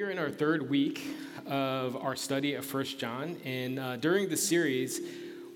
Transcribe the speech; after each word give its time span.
We're 0.00 0.08
in 0.08 0.18
our 0.18 0.30
third 0.30 0.70
week 0.70 1.02
of 1.44 1.94
our 1.94 2.16
study 2.16 2.54
of 2.54 2.64
First 2.64 2.98
John, 2.98 3.36
and 3.44 3.78
uh, 3.78 3.96
during 3.98 4.30
the 4.30 4.36
series, 4.36 4.98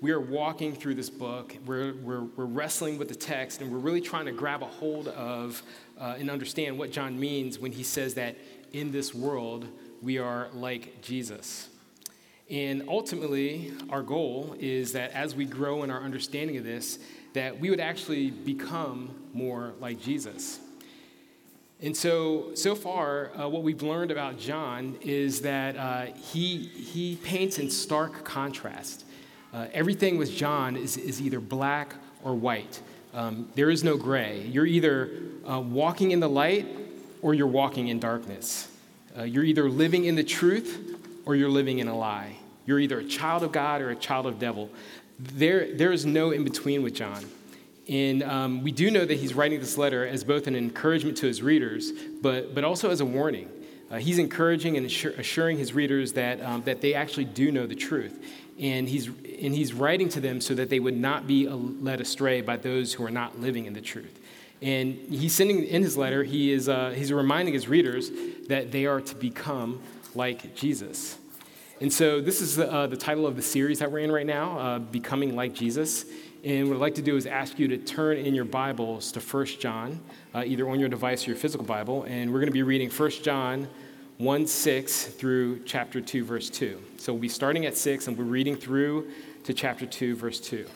we 0.01 0.11
are 0.11 0.19
walking 0.19 0.75
through 0.75 0.93
this 0.93 1.09
book. 1.09 1.57
We're, 1.65 1.95
we're, 1.95 2.25
we're 2.25 2.45
wrestling 2.45 2.99
with 2.99 3.07
the 3.07 3.15
text, 3.15 3.61
and 3.61 3.71
we're 3.71 3.79
really 3.79 4.01
trying 4.01 4.25
to 4.25 4.31
grab 4.31 4.61
a 4.61 4.67
hold 4.67 5.07
of 5.07 5.63
uh, 5.99 6.17
and 6.19 6.29
understand 6.29 6.77
what 6.77 6.91
John 6.91 7.19
means 7.19 7.57
when 7.57 7.71
he 7.71 7.81
says 7.81 8.13
that 8.13 8.37
in 8.71 8.91
this 8.91 9.15
world 9.15 9.67
we 10.03 10.19
are 10.19 10.49
like 10.53 11.01
Jesus. 11.01 11.69
And 12.47 12.83
ultimately, 12.87 13.73
our 13.89 14.03
goal 14.03 14.55
is 14.59 14.93
that 14.93 15.09
as 15.13 15.33
we 15.33 15.45
grow 15.45 15.81
in 15.81 15.89
our 15.89 16.03
understanding 16.03 16.57
of 16.57 16.63
this, 16.63 16.99
that 17.33 17.59
we 17.59 17.71
would 17.71 17.79
actually 17.79 18.29
become 18.29 19.09
more 19.33 19.73
like 19.79 19.99
Jesus. 19.99 20.59
And 21.81 21.95
so, 21.95 22.55
so 22.55 22.73
far, 22.73 23.31
uh, 23.37 23.49
what 23.49 23.63
we've 23.63 23.81
learned 23.83 24.09
about 24.09 24.39
John 24.39 24.97
is 25.01 25.41
that 25.41 25.75
uh, 25.75 26.05
he, 26.15 26.57
he 26.57 27.17
paints 27.17 27.59
in 27.59 27.69
stark 27.69 28.23
contrast. 28.23 29.05
Uh, 29.53 29.67
everything 29.73 30.17
with 30.17 30.33
John 30.33 30.77
is, 30.77 30.95
is 30.95 31.21
either 31.21 31.39
black 31.39 31.95
or 32.23 32.33
white. 32.33 32.81
Um, 33.13 33.49
there 33.55 33.69
is 33.69 33.83
no 33.83 33.97
gray. 33.97 34.43
You're 34.47 34.65
either 34.65 35.11
uh, 35.49 35.59
walking 35.59 36.11
in 36.11 36.19
the 36.21 36.29
light 36.29 36.65
or 37.21 37.33
you're 37.33 37.47
walking 37.47 37.89
in 37.89 37.99
darkness. 37.99 38.69
Uh, 39.17 39.23
you're 39.23 39.43
either 39.43 39.69
living 39.69 40.05
in 40.05 40.15
the 40.15 40.23
truth 40.23 40.97
or 41.25 41.35
you're 41.35 41.49
living 41.49 41.79
in 41.79 41.87
a 41.87 41.97
lie. 41.97 42.37
You're 42.65 42.79
either 42.79 42.99
a 42.99 43.05
child 43.05 43.43
of 43.43 43.51
God 43.51 43.81
or 43.81 43.89
a 43.89 43.95
child 43.95 44.25
of 44.25 44.39
devil. 44.39 44.69
There, 45.19 45.73
there 45.73 45.91
is 45.91 46.05
no 46.05 46.31
in 46.31 46.43
between 46.43 46.83
with 46.83 46.95
John. 46.95 47.23
And 47.87 48.23
um, 48.23 48.63
we 48.63 48.71
do 48.71 48.89
know 48.89 49.05
that 49.05 49.17
he's 49.17 49.33
writing 49.33 49.59
this 49.59 49.77
letter 49.77 50.05
as 50.07 50.23
both 50.23 50.47
an 50.47 50.55
encouragement 50.55 51.17
to 51.17 51.27
his 51.27 51.41
readers, 51.41 51.91
but, 52.21 52.55
but 52.55 52.63
also 52.63 52.89
as 52.89 52.99
a 52.99 53.05
warning. 53.05 53.49
Uh, 53.91 53.97
he's 53.97 54.17
encouraging 54.17 54.77
and 54.77 54.85
assuring 54.87 55.57
his 55.57 55.73
readers 55.73 56.13
that, 56.13 56.41
um, 56.41 56.63
that 56.63 56.81
they 56.81 56.95
actually 56.95 57.25
do 57.25 57.51
know 57.51 57.67
the 57.67 57.75
truth. 57.75 58.19
And 58.59 58.89
he's, 58.89 59.07
and 59.07 59.53
he's 59.53 59.73
writing 59.73 60.09
to 60.09 60.19
them 60.19 60.41
so 60.41 60.55
that 60.55 60.69
they 60.69 60.79
would 60.79 60.97
not 60.97 61.27
be 61.27 61.47
led 61.47 62.01
astray 62.01 62.41
by 62.41 62.57
those 62.57 62.93
who 62.93 63.05
are 63.05 63.11
not 63.11 63.39
living 63.39 63.65
in 63.65 63.73
the 63.73 63.81
truth. 63.81 64.19
And 64.61 64.95
he's 64.95 65.33
sending 65.33 65.63
in 65.63 65.83
his 65.83 65.97
letter, 65.97 66.23
he 66.23 66.51
is, 66.51 66.67
uh, 66.67 66.91
he's 66.95 67.11
reminding 67.13 67.53
his 67.53 67.67
readers 67.67 68.09
that 68.47 68.71
they 68.71 68.85
are 68.85 69.01
to 69.01 69.15
become 69.15 69.81
like 70.15 70.55
Jesus. 70.55 71.17
And 71.81 71.91
so, 71.91 72.21
this 72.21 72.39
is 72.39 72.57
uh, 72.57 72.87
the 72.87 72.95
title 72.95 73.27
of 73.27 73.35
the 73.35 73.41
series 73.41 73.79
that 73.79 73.91
we're 73.91 73.99
in 73.99 74.11
right 74.11 74.25
now, 74.25 74.57
uh, 74.57 74.79
Becoming 74.79 75.35
Like 75.35 75.53
Jesus. 75.53 76.05
And 76.45 76.69
what 76.69 76.75
I'd 76.75 76.81
like 76.81 76.95
to 76.95 77.01
do 77.01 77.17
is 77.17 77.25
ask 77.25 77.57
you 77.57 77.67
to 77.69 77.77
turn 77.79 78.17
in 78.17 78.35
your 78.35 78.45
Bibles 78.45 79.11
to 79.13 79.19
1 79.19 79.45
John, 79.59 79.99
uh, 80.35 80.43
either 80.45 80.69
on 80.69 80.79
your 80.79 80.89
device 80.89 81.25
or 81.25 81.31
your 81.31 81.39
physical 81.39 81.65
Bible. 81.65 82.03
And 82.03 82.31
we're 82.31 82.37
going 82.37 82.49
to 82.49 82.53
be 82.53 82.61
reading 82.61 82.91
1 82.91 83.09
John 83.23 83.67
1 84.19 84.45
6 84.45 85.05
through 85.07 85.63
chapter 85.65 85.99
2, 85.99 86.23
verse 86.23 86.51
2. 86.51 86.79
So 86.97 87.13
we'll 87.13 87.21
be 87.23 87.29
starting 87.29 87.65
at 87.65 87.75
6 87.75 88.07
and 88.07 88.15
we're 88.15 88.25
reading 88.25 88.55
through 88.55 89.09
to 89.43 89.55
chapter 89.55 89.87
2, 89.87 90.15
verse 90.15 90.39
2. 90.39 90.67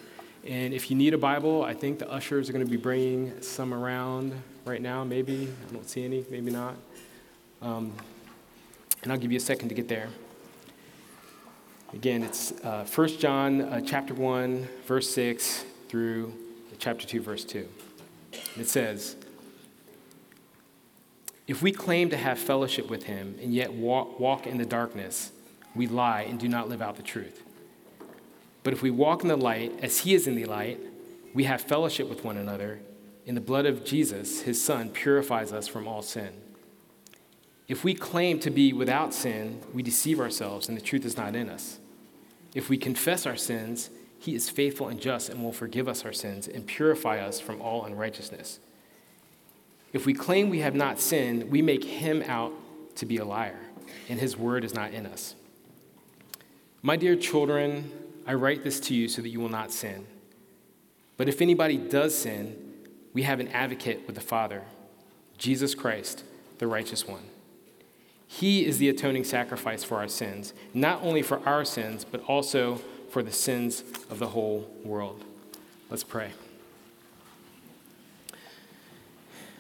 And 0.48 0.74
if 0.74 0.90
you 0.90 0.98
need 0.98 1.14
a 1.14 1.20
Bible, 1.20 1.64
I 1.64 1.76
think 1.76 2.00
the 2.00 2.10
ushers 2.10 2.50
are 2.50 2.54
going 2.54 2.66
to 2.66 2.72
be 2.72 2.76
bringing 2.76 3.40
some 3.44 3.72
around 3.72 4.34
right 4.66 4.82
now, 4.82 5.04
maybe. 5.04 5.54
I 5.70 5.74
don't 5.74 5.88
see 5.88 6.04
any, 6.04 6.26
maybe 6.32 6.50
not. 6.50 6.78
Um, 7.62 7.94
and 9.04 9.12
I'll 9.12 9.20
give 9.20 9.32
you 9.32 9.38
a 9.38 9.42
second 9.42 9.70
to 9.70 9.76
get 9.76 9.88
there. 9.88 10.10
Again, 11.94 12.22
it's 12.22 12.52
uh, 12.64 12.86
1 12.86 13.08
John 13.18 13.62
uh, 13.62 13.82
chapter 13.82 14.14
1, 14.14 14.68
verse 14.86 15.10
6 15.10 15.66
through 15.88 16.34
chapter 16.78 17.08
2, 17.08 17.20
verse 17.20 17.44
2. 17.44 17.68
It 18.60 18.70
says, 18.70 19.16
If 21.48 21.64
we 21.64 21.72
claim 21.72 22.12
to 22.12 22.18
have 22.18 22.38
fellowship 22.38 22.92
with 22.92 23.04
him 23.04 23.36
and 23.42 23.52
yet 23.52 23.74
walk, 23.74 24.20
walk 24.20 24.46
in 24.46 24.60
the 24.60 24.68
darkness, 24.68 25.32
we 25.74 25.88
lie 25.88 26.22
and 26.22 26.40
do 26.40 26.48
not 26.48 26.70
live 26.70 26.80
out 26.80 26.96
the 26.96 27.02
truth. 27.02 27.42
But 28.62 28.74
if 28.74 28.84
we 28.84 28.92
walk 28.92 29.24
in 29.24 29.28
the 29.28 29.36
light 29.36 29.74
as 29.82 30.00
he 30.00 30.14
is 30.14 30.28
in 30.28 30.36
the 30.36 30.46
light, 30.46 30.80
we 31.34 31.46
have 31.46 31.60
fellowship 31.60 32.08
with 32.08 32.24
one 32.24 32.38
another, 32.38 32.82
and 33.26 33.36
the 33.36 33.42
blood 33.42 33.66
of 33.66 33.84
Jesus, 33.84 34.42
his 34.42 34.64
son, 34.64 34.90
purifies 34.90 35.52
us 35.52 35.68
from 35.68 35.88
all 35.88 36.04
sin. 36.04 36.34
If 37.68 37.84
we 37.84 37.94
claim 37.94 38.40
to 38.40 38.50
be 38.50 38.74
without 38.74 39.14
sin, 39.14 39.62
we 39.74 39.84
deceive 39.84 40.20
ourselves 40.20 40.68
and 40.68 40.76
the 40.76 40.82
truth 40.82 41.06
is 41.06 41.18
not 41.18 41.36
in 41.36 41.50
us. 41.50 41.79
If 42.54 42.70
we 42.70 42.78
confess 42.78 43.26
our 43.26 43.36
sins, 43.36 43.90
he 44.20 44.36
is 44.36 44.50
faithful 44.50 44.88
and 44.88 45.00
just 45.00 45.30
and 45.30 45.44
will 45.44 45.54
forgive 45.54 45.88
us 45.88 46.04
our 46.04 46.14
sins 46.14 46.48
and 46.48 46.66
purify 46.68 47.20
us 47.20 47.40
from 47.40 47.62
all 47.62 47.86
unrighteousness. 47.86 48.60
If 49.94 50.06
we 50.06 50.14
claim 50.14 50.50
we 50.50 50.60
have 50.60 50.76
not 50.76 51.00
sinned, 51.00 51.50
we 51.50 51.62
make 51.62 51.84
him 51.84 52.22
out 52.24 52.54
to 52.96 53.06
be 53.06 53.18
a 53.18 53.26
liar, 53.26 53.60
and 54.08 54.20
his 54.20 54.38
word 54.38 54.64
is 54.64 54.74
not 54.74 54.94
in 54.94 55.06
us. 55.06 55.36
My 56.82 56.96
dear 56.96 57.16
children, 57.16 57.92
I 58.28 58.34
write 58.34 58.64
this 58.64 58.80
to 58.82 58.94
you 58.94 59.08
so 59.08 59.22
that 59.22 59.30
you 59.30 59.40
will 59.40 59.50
not 59.50 59.72
sin. 59.72 60.06
But 61.18 61.28
if 61.28 61.42
anybody 61.42 61.78
does 61.78 62.16
sin, 62.16 62.56
we 63.14 63.24
have 63.24 63.40
an 63.40 63.48
advocate 63.50 64.04
with 64.06 64.16
the 64.16 64.22
Father, 64.22 64.64
Jesus 65.38 65.76
Christ, 65.76 66.24
the 66.60 66.68
righteous 66.68 67.08
one. 67.08 67.24
He 68.32 68.64
is 68.64 68.78
the 68.78 68.90
atoning 68.90 69.24
sacrifice 69.24 69.84
for 69.84 69.98
our 69.98 70.08
sins, 70.08 70.54
not 70.72 71.02
only 71.02 71.24
for 71.24 71.42
our 71.48 71.66
sins, 71.66 72.06
but 72.06 72.24
also 72.26 72.76
for 73.10 73.24
the 73.24 73.32
sins 73.32 73.84
of 74.12 74.20
the 74.20 74.28
whole 74.28 74.70
world. 74.84 75.26
Let's 75.90 76.04
pray. 76.04 76.30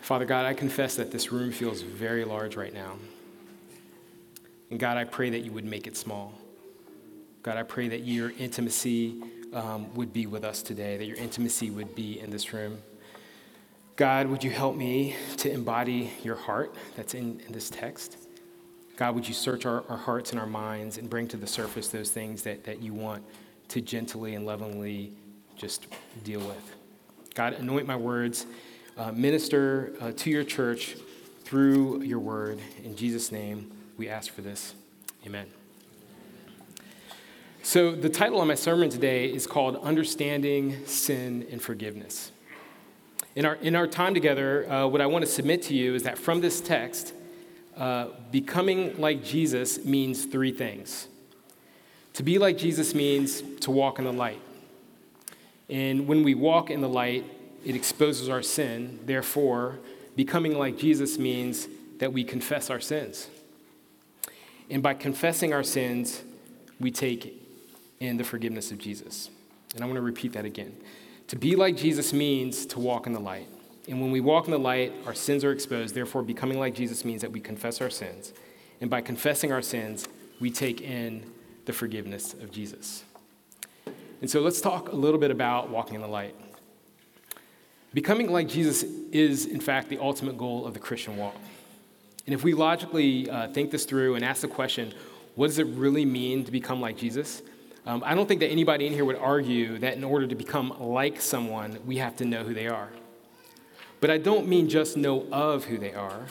Father 0.01 0.25
God, 0.25 0.45
I 0.45 0.53
confess 0.53 0.95
that 0.97 1.11
this 1.11 1.31
room 1.31 1.51
feels 1.51 1.81
very 1.81 2.23
large 2.23 2.55
right 2.55 2.71
now. 2.71 2.97
And 4.69 4.79
God, 4.79 4.97
I 4.97 5.03
pray 5.03 5.31
that 5.31 5.39
you 5.39 5.51
would 5.51 5.65
make 5.65 5.87
it 5.87 5.97
small. 5.97 6.35
God, 7.41 7.57
I 7.57 7.63
pray 7.63 7.87
that 7.87 8.01
your 8.01 8.31
intimacy 8.37 9.19
um, 9.51 9.91
would 9.95 10.13
be 10.13 10.27
with 10.27 10.43
us 10.43 10.61
today, 10.61 10.95
that 10.95 11.05
your 11.05 11.17
intimacy 11.17 11.71
would 11.71 11.95
be 11.95 12.19
in 12.19 12.29
this 12.29 12.53
room. 12.53 12.77
God, 13.95 14.27
would 14.27 14.43
you 14.43 14.51
help 14.51 14.75
me 14.75 15.15
to 15.37 15.51
embody 15.51 16.11
your 16.21 16.35
heart 16.35 16.75
that's 16.95 17.15
in, 17.15 17.39
in 17.47 17.51
this 17.51 17.71
text? 17.71 18.28
God, 18.99 19.15
would 19.15 19.25
you 19.25 19.33
search 19.33 19.65
our, 19.65 19.85
our 19.87 19.95
hearts 19.95 20.31
and 20.31 20.39
our 20.41 20.45
minds 20.45 20.97
and 20.97 21.09
bring 21.09 21.25
to 21.29 21.37
the 21.37 21.47
surface 21.47 21.87
those 21.87 22.11
things 22.11 22.43
that, 22.43 22.65
that 22.65 22.81
you 22.81 22.93
want 22.93 23.23
to 23.69 23.79
gently 23.79 24.35
and 24.35 24.45
lovingly 24.45 25.13
just 25.55 25.87
deal 26.25 26.41
with. 26.41 26.75
God, 27.33 27.53
anoint 27.53 27.87
my 27.87 27.95
words, 27.95 28.45
uh, 28.97 29.13
minister 29.13 29.93
uh, 30.01 30.11
to 30.17 30.29
your 30.29 30.43
church 30.43 30.97
through 31.45 32.01
your 32.01 32.19
word. 32.19 32.59
In 32.83 32.97
Jesus' 32.97 33.31
name, 33.31 33.71
we 33.95 34.09
ask 34.09 34.33
for 34.33 34.41
this. 34.41 34.73
Amen. 35.25 35.47
So, 37.63 37.95
the 37.95 38.09
title 38.09 38.41
of 38.41 38.49
my 38.49 38.55
sermon 38.55 38.89
today 38.89 39.31
is 39.31 39.47
called 39.47 39.77
Understanding 39.77 40.85
Sin 40.85 41.47
and 41.49 41.61
Forgiveness. 41.61 42.33
In 43.37 43.45
our, 43.45 43.55
in 43.55 43.77
our 43.77 43.87
time 43.87 44.13
together, 44.13 44.69
uh, 44.69 44.87
what 44.87 44.99
I 44.99 45.05
want 45.05 45.23
to 45.23 45.31
submit 45.31 45.61
to 45.63 45.73
you 45.73 45.95
is 45.95 46.03
that 46.03 46.17
from 46.17 46.41
this 46.41 46.59
text, 46.59 47.13
uh, 47.79 48.07
becoming 48.29 48.99
like 48.99 49.23
Jesus 49.23 49.85
means 49.85 50.25
three 50.25 50.51
things. 50.51 51.07
To 52.13 52.23
be 52.23 52.37
like 52.37 52.57
Jesus 52.57 52.93
means 52.93 53.41
to 53.61 53.71
walk 53.71 53.99
in 53.99 54.05
the 54.05 54.11
light. 54.11 54.41
And 55.69 56.05
when 56.05 56.23
we 56.23 56.35
walk 56.35 56.69
in 56.69 56.81
the 56.81 56.89
light, 56.89 57.23
it 57.63 57.75
exposes 57.75 58.27
our 58.27 58.41
sin. 58.41 58.99
Therefore, 59.05 59.79
becoming 60.17 60.57
like 60.57 60.77
Jesus 60.77 61.17
means 61.17 61.69
that 61.99 62.11
we 62.11 62.25
confess 62.25 62.69
our 62.69 62.81
sins. 62.81 63.29
And 64.69 64.83
by 64.83 64.93
confessing 64.93 65.53
our 65.53 65.63
sins, 65.63 66.21
we 66.79 66.91
take 66.91 67.41
in 68.01 68.17
the 68.17 68.23
forgiveness 68.25 68.71
of 68.71 68.77
Jesus. 68.77 69.29
And 69.73 69.83
I 69.83 69.87
want 69.87 69.95
to 69.95 70.01
repeat 70.01 70.33
that 70.33 70.45
again. 70.45 70.75
To 71.27 71.37
be 71.37 71.55
like 71.55 71.77
Jesus 71.77 72.11
means 72.11 72.65
to 72.67 72.79
walk 72.79 73.07
in 73.07 73.13
the 73.13 73.19
light. 73.19 73.47
And 73.89 73.99
when 73.99 74.11
we 74.11 74.21
walk 74.21 74.45
in 74.45 74.51
the 74.51 74.59
light, 74.59 74.93
our 75.07 75.15
sins 75.15 75.43
are 75.43 75.51
exposed. 75.51 75.95
Therefore, 75.95 76.21
becoming 76.21 76.59
like 76.59 76.75
Jesus 76.75 77.03
means 77.03 77.21
that 77.21 77.31
we 77.31 77.39
confess 77.39 77.81
our 77.81 77.89
sins. 77.89 78.33
And 78.81 78.89
by 78.89 79.01
confessing 79.01 79.51
our 79.51 79.63
sins, 79.63 80.07
we 80.39 80.51
take 80.51 80.79
in 80.81 81.23
the 81.65 81.73
forgiveness 81.73 82.33
of 82.33 82.51
Jesus. 82.51 83.03
And 84.21 84.29
so 84.29 84.41
let's 84.41 84.61
talk 84.61 84.91
a 84.91 84.95
little 84.95 85.19
bit 85.19 85.31
about 85.31 85.69
walking 85.69 85.95
in 85.95 86.01
the 86.01 86.07
light. 86.07 86.35
Becoming 87.93 88.31
like 88.31 88.47
Jesus 88.47 88.83
is, 89.11 89.47
in 89.47 89.59
fact, 89.59 89.89
the 89.89 89.97
ultimate 89.97 90.37
goal 90.37 90.67
of 90.67 90.75
the 90.75 90.79
Christian 90.79 91.17
walk. 91.17 91.35
And 92.27 92.35
if 92.35 92.43
we 92.43 92.53
logically 92.53 93.27
uh, 93.27 93.47
think 93.47 93.71
this 93.71 93.85
through 93.85 94.13
and 94.15 94.23
ask 94.23 94.41
the 94.41 94.47
question, 94.47 94.93
what 95.33 95.47
does 95.47 95.57
it 95.57 95.65
really 95.65 96.05
mean 96.05 96.45
to 96.45 96.51
become 96.51 96.79
like 96.79 96.95
Jesus? 96.95 97.41
Um, 97.87 98.03
I 98.05 98.13
don't 98.13 98.27
think 98.27 98.41
that 98.41 98.49
anybody 98.49 98.85
in 98.85 98.93
here 98.93 99.05
would 99.05 99.15
argue 99.15 99.79
that 99.79 99.95
in 99.95 100.03
order 100.03 100.27
to 100.27 100.35
become 100.35 100.75
like 100.79 101.19
someone, 101.19 101.79
we 101.87 101.97
have 101.97 102.15
to 102.17 102.25
know 102.25 102.43
who 102.43 102.53
they 102.53 102.67
are. 102.67 102.89
But 104.01 104.09
I 104.09 104.17
don't 104.17 104.47
mean 104.47 104.69
just 104.69 104.95
know 104.95 105.27
of 105.31 105.65
who 105.65 105.77
they 105.77 105.93
are. 105.93 106.27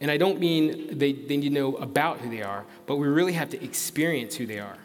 And 0.00 0.10
I 0.10 0.16
don't 0.16 0.38
mean 0.38 0.98
they, 0.98 1.12
they 1.12 1.36
need 1.36 1.48
to 1.48 1.54
know 1.54 1.76
about 1.76 2.18
who 2.18 2.30
they 2.30 2.42
are, 2.42 2.64
but 2.86 2.96
we 2.96 3.08
really 3.08 3.32
have 3.34 3.50
to 3.50 3.64
experience 3.64 4.36
who 4.36 4.46
they 4.46 4.58
are. 4.58 4.76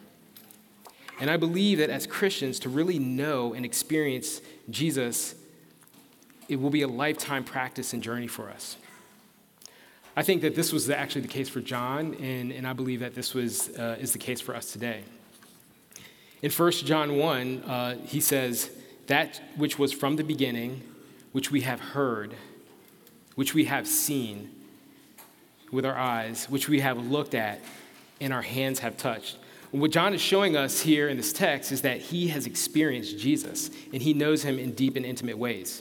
And 1.20 1.30
I 1.30 1.36
believe 1.36 1.78
that 1.78 1.90
as 1.90 2.06
Christians, 2.06 2.58
to 2.60 2.68
really 2.68 2.98
know 2.98 3.52
and 3.52 3.64
experience 3.64 4.40
Jesus, 4.70 5.34
it 6.48 6.60
will 6.60 6.70
be 6.70 6.82
a 6.82 6.88
lifetime 6.88 7.44
practice 7.44 7.92
and 7.92 8.02
journey 8.02 8.26
for 8.26 8.48
us. 8.48 8.76
I 10.16 10.22
think 10.22 10.42
that 10.42 10.54
this 10.54 10.72
was 10.72 10.88
actually 10.90 11.20
the 11.22 11.28
case 11.28 11.48
for 11.48 11.60
John, 11.60 12.14
and, 12.14 12.50
and 12.50 12.66
I 12.66 12.72
believe 12.72 13.00
that 13.00 13.14
this 13.14 13.34
was, 13.34 13.68
uh, 13.76 13.96
is 14.00 14.12
the 14.12 14.18
case 14.18 14.40
for 14.40 14.54
us 14.56 14.72
today. 14.72 15.02
In 16.42 16.50
1 16.50 16.72
John 16.72 17.16
1, 17.16 17.62
uh, 17.62 17.96
he 18.06 18.20
says, 18.20 18.70
That 19.06 19.40
which 19.56 19.78
was 19.78 19.92
from 19.92 20.16
the 20.16 20.24
beginning, 20.24 20.82
which 21.32 21.50
we 21.50 21.62
have 21.62 21.80
heard, 21.80 22.34
which 23.34 23.54
we 23.54 23.64
have 23.66 23.86
seen 23.86 24.50
with 25.70 25.86
our 25.86 25.96
eyes, 25.96 26.46
which 26.48 26.68
we 26.68 26.80
have 26.80 26.98
looked 27.06 27.34
at, 27.34 27.60
and 28.20 28.32
our 28.32 28.42
hands 28.42 28.80
have 28.80 28.96
touched. 28.96 29.38
What 29.70 29.92
John 29.92 30.12
is 30.14 30.20
showing 30.20 30.56
us 30.56 30.80
here 30.80 31.08
in 31.08 31.16
this 31.16 31.32
text 31.32 31.70
is 31.70 31.82
that 31.82 32.00
he 32.00 32.28
has 32.28 32.46
experienced 32.46 33.18
Jesus, 33.18 33.70
and 33.92 34.02
he 34.02 34.12
knows 34.12 34.42
him 34.42 34.58
in 34.58 34.72
deep 34.72 34.96
and 34.96 35.06
intimate 35.06 35.38
ways. 35.38 35.80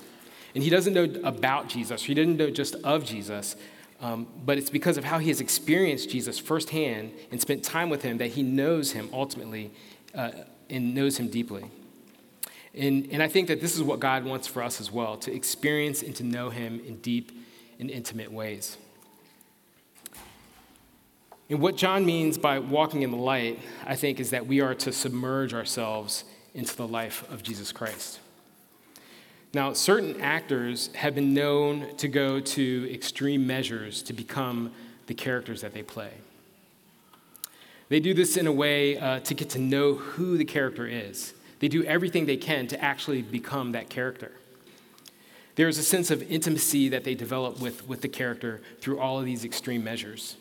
And 0.54 0.63
he 0.63 0.69
doesn't 0.69 0.94
know 0.94 1.07
about 1.24 1.69
Jesus, 1.69 2.04
he 2.04 2.13
doesn't 2.13 2.38
know 2.38 2.51
just 2.51 2.75
of 2.84 3.04
Jesus, 3.04 3.56
um, 4.01 4.28
but 4.46 4.57
it's 4.57 4.69
because 4.69 4.98
of 4.98 5.04
how 5.04 5.18
he 5.19 5.28
has 5.30 5.42
experienced 5.42 6.10
Jesus 6.10 6.40
firsthand 6.40 7.12
and 7.31 7.42
spent 7.42 7.63
time 7.63 7.90
with 7.90 8.04
him 8.04 8.19
that 8.19 8.28
he 8.28 8.44
knows 8.44 8.92
him 8.92 9.10
ultimately 9.12 9.72
uh, 10.16 10.31
and 10.69 10.96
knows 10.96 11.18
him 11.18 11.28
deeply. 11.28 11.66
And, 12.79 13.09
and 13.11 13.21
I 13.21 13.27
think 13.27 13.49
that 13.49 13.59
this 13.59 13.75
is 13.75 13.83
what 13.83 13.99
God 13.99 14.23
wants 14.23 14.47
for 14.47 14.63
us 14.63 14.79
as 14.79 14.89
well 14.89 15.17
to 15.17 15.33
experience 15.33 16.01
and 16.01 16.15
to 16.15 16.23
know 16.23 16.49
him 16.49 16.81
in 16.87 16.95
deep 16.97 17.31
and 17.77 17.91
intimate 17.91 18.31
ways. 18.31 18.77
And 21.49 21.59
what 21.59 21.75
John 21.75 22.05
means 22.05 22.37
by 22.37 22.59
walking 22.59 23.01
in 23.01 23.11
the 23.11 23.17
light, 23.17 23.59
I 23.85 23.95
think, 23.95 24.21
is 24.21 24.29
that 24.29 24.47
we 24.47 24.61
are 24.61 24.73
to 24.75 24.93
submerge 24.93 25.53
ourselves 25.53 26.23
into 26.53 26.73
the 26.73 26.87
life 26.87 27.29
of 27.29 27.43
Jesus 27.43 27.73
Christ. 27.73 28.19
Now, 29.53 29.73
certain 29.73 30.21
actors 30.21 30.89
have 30.93 31.15
been 31.15 31.33
known 31.33 31.97
to 31.97 32.07
go 32.07 32.39
to 32.39 32.93
extreme 32.93 33.45
measures 33.45 34.01
to 34.03 34.13
become 34.13 34.71
the 35.07 35.13
characters 35.13 35.61
that 35.61 35.73
they 35.73 35.83
play. 35.83 36.11
They 37.89 37.99
do 37.99 38.13
this 38.13 38.37
in 38.37 38.47
a 38.47 38.51
way 38.53 38.97
uh, 38.97 39.19
to 39.21 39.33
get 39.33 39.49
to 39.49 39.59
know 39.59 39.95
who 39.95 40.37
the 40.37 40.45
character 40.45 40.87
is. 40.87 41.33
They 41.59 41.67
do 41.67 41.83
everything 41.83 42.25
they 42.25 42.38
can 42.38 42.67
to 42.67 42.83
actually 42.83 43.21
become 43.21 43.73
that 43.73 43.89
character. 43.89 44.31
There's 45.56 45.77
a 45.77 45.83
sense 45.83 46.09
of 46.09 46.23
intimacy 46.31 46.89
that 46.89 47.03
they 47.03 47.15
develop 47.15 47.59
with, 47.59 47.88
with 47.88 48.01
the 48.01 48.07
character 48.07 48.61
through 48.79 49.00
all 49.00 49.19
of 49.19 49.25
these 49.25 49.44
extreme 49.44 49.83
measures. 49.83 50.38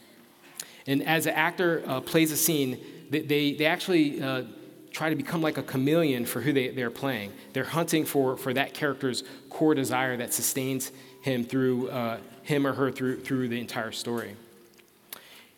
And 0.86 1.02
as 1.02 1.26
an 1.26 1.34
actor 1.34 1.82
uh, 1.86 2.00
plays 2.00 2.30
a 2.30 2.36
scene, 2.36 2.78
they, 3.10 3.20
they, 3.20 3.52
they 3.52 3.66
actually 3.66 4.22
uh, 4.22 4.44
try 4.92 5.10
to 5.10 5.16
become 5.16 5.42
like 5.42 5.58
a 5.58 5.62
chameleon 5.62 6.24
for 6.24 6.40
who 6.40 6.52
they, 6.52 6.68
they're 6.68 6.90
playing. 6.90 7.32
They're 7.52 7.64
hunting 7.64 8.04
for, 8.04 8.36
for 8.36 8.54
that 8.54 8.74
character's 8.74 9.24
core 9.50 9.74
desire 9.74 10.16
that 10.16 10.32
sustains 10.32 10.92
him 11.22 11.44
through 11.44 11.90
uh, 11.90 12.18
him 12.42 12.66
or 12.66 12.72
her 12.72 12.90
through, 12.90 13.20
through 13.20 13.48
the 13.48 13.60
entire 13.60 13.92
story. 13.92 14.36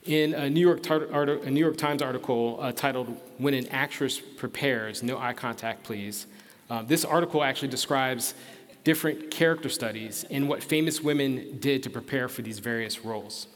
In 0.05 0.33
a 0.33 0.49
New 0.49 0.61
York, 0.61 0.83
tar- 0.83 1.13
art- 1.13 1.29
a 1.29 1.51
New 1.51 1.61
York 1.61 1.77
Times 1.77 2.01
article 2.01 2.59
uh, 2.61 2.73
titled 2.73 3.21
When 3.37 3.53
an 3.53 3.67
Actress 3.69 4.19
Prepares, 4.19 5.03
No 5.03 5.19
Eye 5.19 5.35
Contact 5.35 5.85
Please, 5.85 6.27
uh, 6.71 6.83
this 6.83 7.05
article 7.05 7.43
actually 7.43 7.69
describes 7.69 8.35
different 8.83 9.31
character 9.31 9.69
studies 9.69 10.25
and 10.31 10.49
what 10.49 10.63
famous 10.63 11.03
women 11.03 11.59
did 11.59 11.83
to 11.83 11.91
prepare 11.91 12.29
for 12.29 12.41
these 12.41 12.61
various 12.61 13.05
roles. 13.05 13.47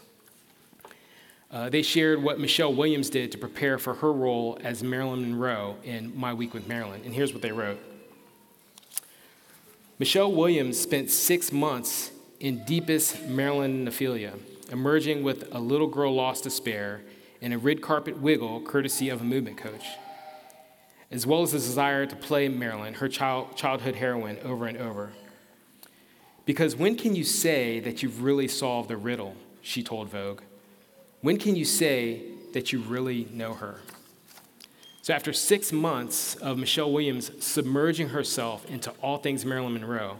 Uh, 1.50 1.70
they 1.70 1.82
shared 1.82 2.22
what 2.22 2.40
Michelle 2.40 2.74
Williams 2.74 3.08
did 3.08 3.30
to 3.32 3.38
prepare 3.38 3.78
for 3.78 3.94
her 3.94 4.12
role 4.12 4.58
as 4.62 4.82
Marilyn 4.82 5.22
Monroe 5.22 5.76
in 5.84 6.14
My 6.18 6.34
Week 6.34 6.52
with 6.52 6.66
Marilyn. 6.66 7.02
And 7.04 7.14
here's 7.14 7.32
what 7.32 7.42
they 7.42 7.52
wrote 7.52 7.78
Michelle 9.98 10.32
Williams 10.32 10.78
spent 10.78 11.10
six 11.10 11.52
months 11.52 12.10
in 12.40 12.64
deepest 12.64 13.22
Marilyn 13.28 13.86
Marilynophilia, 13.86 14.38
emerging 14.70 15.22
with 15.22 15.52
a 15.52 15.58
little 15.58 15.86
girl 15.86 16.14
lost 16.14 16.44
to 16.44 16.50
spare 16.50 17.02
and 17.40 17.52
a 17.52 17.58
red 17.58 17.82
carpet 17.82 18.18
wiggle 18.18 18.60
courtesy 18.62 19.08
of 19.08 19.20
a 19.20 19.24
movement 19.24 19.56
coach, 19.56 19.84
as 21.10 21.26
well 21.26 21.42
as 21.42 21.52
a 21.52 21.58
desire 21.58 22.06
to 22.06 22.16
play 22.16 22.48
Marilyn, 22.48 22.94
her 22.94 23.08
child, 23.08 23.56
childhood 23.56 23.96
heroine, 23.96 24.38
over 24.42 24.66
and 24.66 24.78
over. 24.78 25.12
Because 26.46 26.76
when 26.76 26.96
can 26.96 27.14
you 27.14 27.24
say 27.24 27.80
that 27.80 28.02
you've 28.02 28.22
really 28.22 28.48
solved 28.48 28.88
the 28.88 28.96
riddle? 28.96 29.36
She 29.62 29.82
told 29.82 30.08
Vogue. 30.08 30.40
When 31.20 31.38
can 31.38 31.56
you 31.56 31.64
say 31.64 32.22
that 32.52 32.72
you 32.72 32.80
really 32.80 33.28
know 33.32 33.54
her? 33.54 33.80
So, 35.00 35.12
after 35.12 35.34
six 35.34 35.70
months 35.70 36.34
of 36.36 36.56
Michelle 36.56 36.90
Williams 36.90 37.30
submerging 37.44 38.08
herself 38.08 38.64
into 38.70 38.90
all 39.02 39.18
things 39.18 39.44
Marilyn 39.44 39.74
Monroe, 39.74 40.16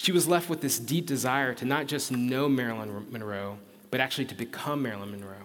she 0.00 0.12
was 0.12 0.26
left 0.26 0.48
with 0.48 0.62
this 0.62 0.78
deep 0.78 1.04
desire 1.04 1.52
to 1.52 1.66
not 1.66 1.86
just 1.86 2.10
know 2.10 2.48
Marilyn 2.48 3.06
Monroe, 3.10 3.58
but 3.90 4.00
actually 4.00 4.24
to 4.24 4.34
become 4.34 4.80
Marilyn 4.80 5.10
Monroe. 5.10 5.44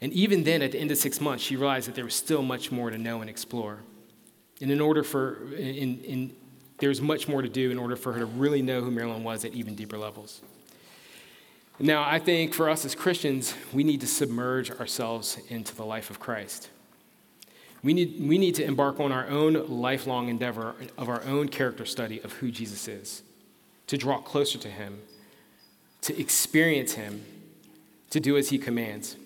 And 0.00 0.12
even 0.12 0.44
then, 0.44 0.62
at 0.62 0.70
the 0.70 0.78
end 0.78 0.92
of 0.92 0.96
six 0.96 1.20
months, 1.20 1.42
she 1.42 1.56
realized 1.56 1.88
that 1.88 1.96
there 1.96 2.04
was 2.04 2.14
still 2.14 2.42
much 2.42 2.70
more 2.70 2.88
to 2.88 2.96
know 2.96 3.20
and 3.20 3.28
explore. 3.28 3.80
And 4.60 4.70
in 4.70 4.80
order 4.80 5.02
for, 5.02 5.52
in, 5.56 5.98
in, 6.04 6.36
there's 6.78 7.00
much 7.00 7.26
more 7.26 7.42
to 7.42 7.48
do 7.48 7.72
in 7.72 7.78
order 7.78 7.96
for 7.96 8.12
her 8.12 8.20
to 8.20 8.26
really 8.26 8.62
know 8.62 8.80
who 8.80 8.92
Marilyn 8.92 9.24
was 9.24 9.44
at 9.44 9.52
even 9.54 9.74
deeper 9.74 9.98
levels. 9.98 10.40
Now, 11.80 12.04
I 12.04 12.20
think 12.20 12.54
for 12.54 12.70
us 12.70 12.84
as 12.84 12.94
Christians, 12.94 13.54
we 13.72 13.82
need 13.82 14.00
to 14.02 14.06
submerge 14.06 14.70
ourselves 14.70 15.36
into 15.48 15.74
the 15.74 15.84
life 15.84 16.10
of 16.10 16.20
Christ. 16.20 16.70
We 17.82 17.92
need, 17.92 18.20
we 18.20 18.38
need 18.38 18.54
to 18.54 18.64
embark 18.64 19.00
on 19.00 19.10
our 19.10 19.26
own 19.26 19.66
lifelong 19.68 20.28
endeavor 20.28 20.76
of 20.96 21.08
our 21.08 21.24
own 21.24 21.48
character 21.48 21.84
study 21.84 22.20
of 22.20 22.34
who 22.34 22.52
Jesus 22.52 22.86
is, 22.86 23.22
to 23.88 23.98
draw 23.98 24.18
closer 24.20 24.58
to 24.58 24.68
him, 24.68 25.00
to 26.02 26.18
experience 26.18 26.92
him, 26.92 27.24
to 28.10 28.20
do 28.20 28.36
as 28.36 28.48
he 28.50 28.58
commands, 28.58 29.16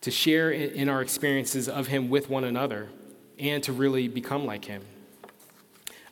to 0.00 0.10
share 0.10 0.50
in 0.50 0.88
our 0.88 1.00
experiences 1.00 1.68
of 1.68 1.86
him 1.86 2.08
with 2.08 2.28
one 2.28 2.44
another, 2.44 2.88
and 3.38 3.62
to 3.62 3.72
really 3.72 4.08
become 4.08 4.46
like 4.46 4.64
him. 4.64 4.82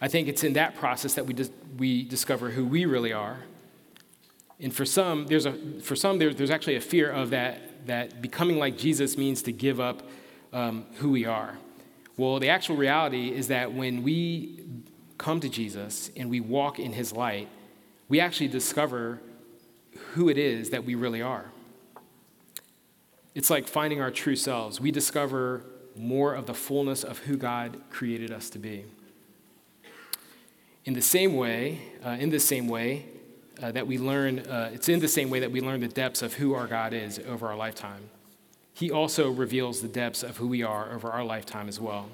I 0.00 0.08
think 0.08 0.28
it's 0.28 0.44
in 0.44 0.52
that 0.52 0.76
process 0.76 1.14
that 1.14 1.26
we, 1.26 1.32
dis- 1.32 1.50
we 1.78 2.04
discover 2.04 2.50
who 2.50 2.66
we 2.66 2.84
really 2.84 3.12
are 3.12 3.38
and 4.62 4.72
for 4.72 4.84
some, 4.84 5.26
there's, 5.26 5.44
a, 5.44 5.52
for 5.80 5.96
some 5.96 6.18
there, 6.18 6.32
there's 6.32 6.50
actually 6.50 6.76
a 6.76 6.80
fear 6.80 7.10
of 7.10 7.30
that, 7.30 7.86
that 7.86 8.22
becoming 8.22 8.58
like 8.58 8.78
Jesus 8.78 9.18
means 9.18 9.42
to 9.42 9.52
give 9.52 9.80
up 9.80 10.08
um, 10.52 10.86
who 10.98 11.10
we 11.10 11.26
are. 11.26 11.58
Well, 12.16 12.38
the 12.38 12.48
actual 12.48 12.76
reality 12.76 13.30
is 13.30 13.48
that 13.48 13.72
when 13.72 14.04
we 14.04 14.64
come 15.22 15.38
to 15.40 15.48
Jesus 15.48 16.10
and 16.16 16.28
we 16.28 16.40
walk 16.40 16.80
in 16.80 16.92
his 16.92 17.12
light, 17.12 17.48
we 18.08 18.18
actually 18.18 18.48
discover 18.48 19.20
who 20.14 20.28
it 20.28 20.36
is 20.36 20.70
that 20.70 20.84
we 20.84 20.96
really 20.96 21.22
are. 21.22 21.46
It's 23.34 23.48
like 23.48 23.68
finding 23.68 24.00
our 24.00 24.10
true 24.10 24.36
selves. 24.36 24.80
We 24.80 24.90
discover 24.90 25.64
more 25.96 26.34
of 26.34 26.46
the 26.46 26.54
fullness 26.54 27.04
of 27.04 27.18
who 27.18 27.36
God 27.36 27.80
created 27.90 28.32
us 28.32 28.50
to 28.50 28.58
be. 28.58 28.84
In 30.84 30.94
the 30.94 31.02
same 31.02 31.36
way, 31.36 31.80
uh, 32.04 32.10
in 32.18 32.30
the 32.30 32.40
same 32.40 32.66
way, 32.66 33.06
uh, 33.62 33.70
that 33.70 33.86
we 33.86 33.98
learn, 33.98 34.40
uh, 34.40 34.70
it's 34.74 34.88
in 34.88 34.98
the 34.98 35.08
same 35.08 35.30
way 35.30 35.38
that 35.38 35.52
we 35.52 35.60
learn 35.60 35.80
the 35.80 35.88
depths 35.88 36.20
of 36.20 36.34
who 36.34 36.54
our 36.54 36.66
God 36.66 36.92
is 36.92 37.20
over 37.28 37.46
our 37.46 37.56
lifetime. 37.56 38.10
He 38.74 38.90
also 38.90 39.30
reveals 39.30 39.82
the 39.82 39.88
depths 39.88 40.24
of 40.24 40.38
who 40.38 40.48
we 40.48 40.64
are 40.64 40.92
over 40.92 41.10
our 41.10 41.24
lifetime 41.24 41.68
as 41.68 41.78
well. 41.78 42.08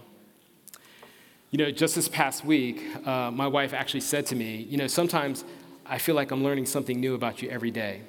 You 1.50 1.56
know, 1.56 1.70
just 1.70 1.94
this 1.94 2.08
past 2.08 2.44
week, 2.44 2.84
uh, 3.06 3.30
my 3.30 3.46
wife 3.46 3.72
actually 3.72 4.02
said 4.02 4.26
to 4.26 4.36
me, 4.36 4.66
You 4.68 4.76
know, 4.76 4.86
sometimes 4.86 5.44
I 5.86 5.96
feel 5.96 6.14
like 6.14 6.30
I'm 6.30 6.44
learning 6.44 6.66
something 6.66 7.00
new 7.00 7.14
about 7.14 7.40
you 7.40 7.48
every 7.48 7.70
day. 7.70 8.02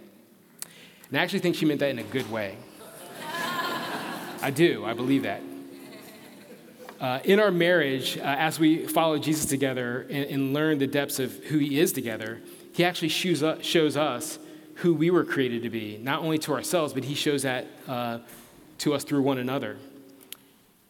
And 1.09 1.17
I 1.17 1.23
actually 1.23 1.39
think 1.39 1.55
she 1.55 1.65
meant 1.65 1.79
that 1.79 1.89
in 1.89 1.99
a 1.99 2.03
good 2.03 2.29
way. 2.29 2.57
I 4.41 4.51
do, 4.53 4.83
I 4.83 4.93
believe 4.93 5.23
that. 5.23 5.41
Uh, 6.99 7.19
in 7.23 7.39
our 7.39 7.49
marriage, 7.49 8.17
uh, 8.17 8.23
as 8.23 8.59
we 8.59 8.85
follow 8.85 9.17
Jesus 9.17 9.45
together 9.45 10.05
and, 10.09 10.25
and 10.25 10.53
learn 10.53 10.77
the 10.77 10.87
depths 10.87 11.17
of 11.17 11.33
who 11.45 11.59
he 11.59 11.79
is 11.79 11.93
together, 11.93 12.41
he 12.73 12.83
actually 12.83 13.07
shows 13.07 13.41
shows 13.61 13.95
us 13.95 14.37
who 14.75 14.93
we 14.93 15.09
were 15.09 15.23
created 15.23 15.63
to 15.63 15.69
be, 15.69 15.97
not 16.03 16.21
only 16.21 16.37
to 16.39 16.51
ourselves, 16.53 16.91
but 16.91 17.05
he 17.05 17.15
shows 17.15 17.43
that 17.43 17.67
uh, 17.87 18.19
to 18.79 18.93
us 18.93 19.05
through 19.05 19.21
one 19.21 19.37
another. 19.37 19.77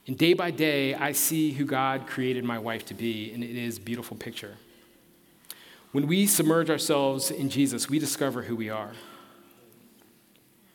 And 0.10 0.18
day 0.18 0.34
by 0.34 0.50
day, 0.50 0.96
I 0.96 1.12
see 1.12 1.52
who 1.52 1.66
God 1.66 2.08
created 2.08 2.44
my 2.44 2.58
wife 2.58 2.84
to 2.86 2.96
be, 2.96 3.32
and 3.32 3.44
it 3.44 3.56
is 3.56 3.78
a 3.78 3.82
beautiful 3.82 4.18
picture. 4.18 4.56
When 5.92 6.08
we 6.08 6.26
submerge 6.26 6.72
ourselves 6.72 7.30
in 7.30 7.48
Jesus, 7.48 7.92
we 7.92 8.00
discover 8.00 8.42
who 8.42 8.56
we 8.56 8.72
are. 8.72 8.94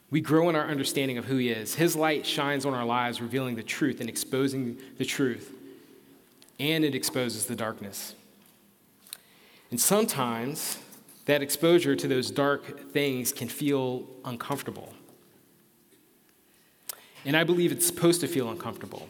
We 0.08 0.20
grow 0.20 0.48
in 0.50 0.54
our 0.54 0.68
understanding 0.68 1.18
of 1.18 1.24
who 1.24 1.36
He 1.38 1.48
is. 1.48 1.74
His 1.74 1.96
light 1.96 2.24
shines 2.24 2.64
on 2.64 2.74
our 2.74 2.84
lives, 2.84 3.20
revealing 3.20 3.56
the 3.56 3.64
truth 3.64 3.98
and 3.98 4.08
exposing 4.08 4.78
the 4.98 5.04
truth, 5.04 5.52
and 6.60 6.84
it 6.84 6.94
exposes 6.94 7.46
the 7.46 7.56
darkness. 7.56 8.14
And 9.72 9.80
sometimes 9.80 10.78
that 11.24 11.42
exposure 11.42 11.96
to 11.96 12.06
those 12.06 12.30
dark 12.30 12.92
things 12.92 13.32
can 13.32 13.48
feel 13.48 14.06
uncomfortable. 14.24 14.94
And 17.24 17.36
I 17.36 17.42
believe 17.42 17.72
it's 17.72 17.84
supposed 17.84 18.20
to 18.20 18.28
feel 18.28 18.48
uncomfortable. 18.48 19.08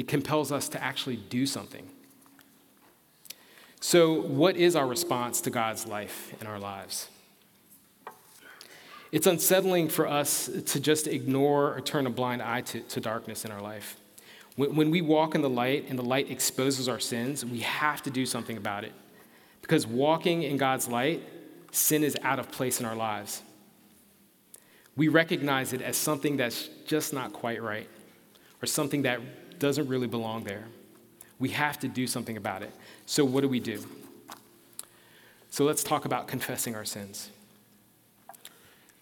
It 0.00 0.08
compels 0.08 0.50
us 0.50 0.66
to 0.70 0.82
actually 0.82 1.16
do 1.16 1.44
something. 1.44 1.86
So, 3.80 4.22
what 4.22 4.56
is 4.56 4.74
our 4.74 4.86
response 4.86 5.42
to 5.42 5.50
God's 5.50 5.86
life 5.86 6.32
in 6.40 6.46
our 6.46 6.58
lives? 6.58 7.10
It's 9.12 9.26
unsettling 9.26 9.90
for 9.90 10.08
us 10.08 10.48
to 10.68 10.80
just 10.80 11.06
ignore 11.06 11.74
or 11.74 11.82
turn 11.82 12.06
a 12.06 12.10
blind 12.10 12.40
eye 12.40 12.62
to, 12.62 12.80
to 12.80 12.98
darkness 12.98 13.44
in 13.44 13.50
our 13.50 13.60
life. 13.60 13.98
When, 14.56 14.74
when 14.74 14.90
we 14.90 15.02
walk 15.02 15.34
in 15.34 15.42
the 15.42 15.50
light 15.50 15.84
and 15.90 15.98
the 15.98 16.02
light 16.02 16.30
exposes 16.30 16.88
our 16.88 16.98
sins, 16.98 17.44
we 17.44 17.58
have 17.58 18.02
to 18.04 18.10
do 18.10 18.24
something 18.24 18.56
about 18.56 18.84
it. 18.84 18.94
Because 19.60 19.86
walking 19.86 20.44
in 20.44 20.56
God's 20.56 20.88
light, 20.88 21.28
sin 21.72 22.04
is 22.04 22.16
out 22.22 22.38
of 22.38 22.50
place 22.50 22.80
in 22.80 22.86
our 22.86 22.96
lives. 22.96 23.42
We 24.96 25.08
recognize 25.08 25.74
it 25.74 25.82
as 25.82 25.98
something 25.98 26.38
that's 26.38 26.68
just 26.86 27.12
not 27.12 27.34
quite 27.34 27.62
right 27.62 27.88
or 28.62 28.66
something 28.66 29.02
that 29.02 29.20
doesn't 29.60 29.86
really 29.86 30.08
belong 30.08 30.42
there. 30.42 30.64
We 31.38 31.50
have 31.50 31.78
to 31.80 31.88
do 31.88 32.08
something 32.08 32.36
about 32.36 32.62
it. 32.62 32.74
So, 33.06 33.24
what 33.24 33.42
do 33.42 33.48
we 33.48 33.60
do? 33.60 33.84
So, 35.50 35.64
let's 35.64 35.84
talk 35.84 36.04
about 36.04 36.26
confessing 36.26 36.74
our 36.74 36.84
sins. 36.84 37.30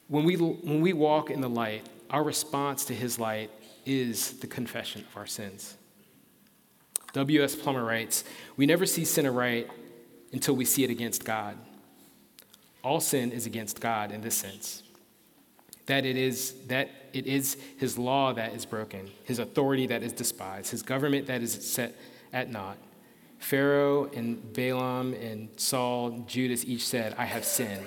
When 0.08 0.24
we, 0.24 0.36
when 0.36 0.82
we 0.82 0.92
walk 0.92 1.30
in 1.30 1.40
the 1.40 1.48
light, 1.48 1.86
our 2.10 2.22
response 2.22 2.84
to 2.86 2.94
his 2.94 3.18
light 3.18 3.50
is 3.86 4.38
the 4.40 4.46
confession 4.46 5.04
of 5.08 5.16
our 5.16 5.26
sins. 5.26 5.76
W.S. 7.14 7.54
Plumer 7.54 7.84
writes 7.84 8.24
We 8.56 8.66
never 8.66 8.84
see 8.84 9.04
sin 9.04 9.26
aright 9.26 9.70
until 10.32 10.54
we 10.54 10.64
see 10.64 10.84
it 10.84 10.90
against 10.90 11.24
God. 11.24 11.56
All 12.84 13.00
sin 13.00 13.32
is 13.32 13.46
against 13.46 13.80
God 13.80 14.12
in 14.12 14.20
this 14.20 14.34
sense 14.34 14.82
that 15.88 16.04
it 16.04 16.16
is 16.16 16.52
that 16.66 16.90
it 17.12 17.26
is 17.26 17.56
his 17.76 17.98
law 17.98 18.32
that 18.32 18.54
is 18.54 18.64
broken, 18.64 19.10
his 19.24 19.38
authority 19.38 19.86
that 19.86 20.02
is 20.02 20.12
despised, 20.12 20.70
his 20.70 20.82
government 20.82 21.26
that 21.26 21.42
is 21.42 21.52
set 21.52 21.94
at 22.32 22.50
naught. 22.50 22.78
Pharaoh 23.38 24.10
and 24.14 24.52
Balaam 24.52 25.14
and 25.14 25.48
Saul, 25.56 26.08
and 26.08 26.28
Judas 26.28 26.64
each 26.64 26.86
said, 26.86 27.14
I 27.16 27.24
have 27.24 27.44
sinned. 27.44 27.86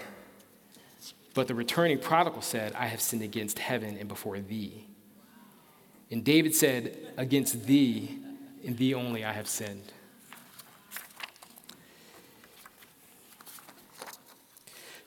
But 1.33 1.47
the 1.47 1.55
returning 1.55 1.99
prodigal 1.99 2.41
said, 2.41 2.73
I 2.73 2.87
have 2.87 3.01
sinned 3.01 3.21
against 3.21 3.59
heaven 3.59 3.97
and 3.97 4.07
before 4.07 4.39
thee. 4.39 4.87
And 6.09 6.23
David 6.23 6.55
said, 6.55 6.97
Against 7.17 7.65
thee, 7.65 8.19
and 8.65 8.77
thee 8.77 8.93
only 8.93 9.23
I 9.23 9.31
have 9.31 9.47
sinned. 9.47 9.93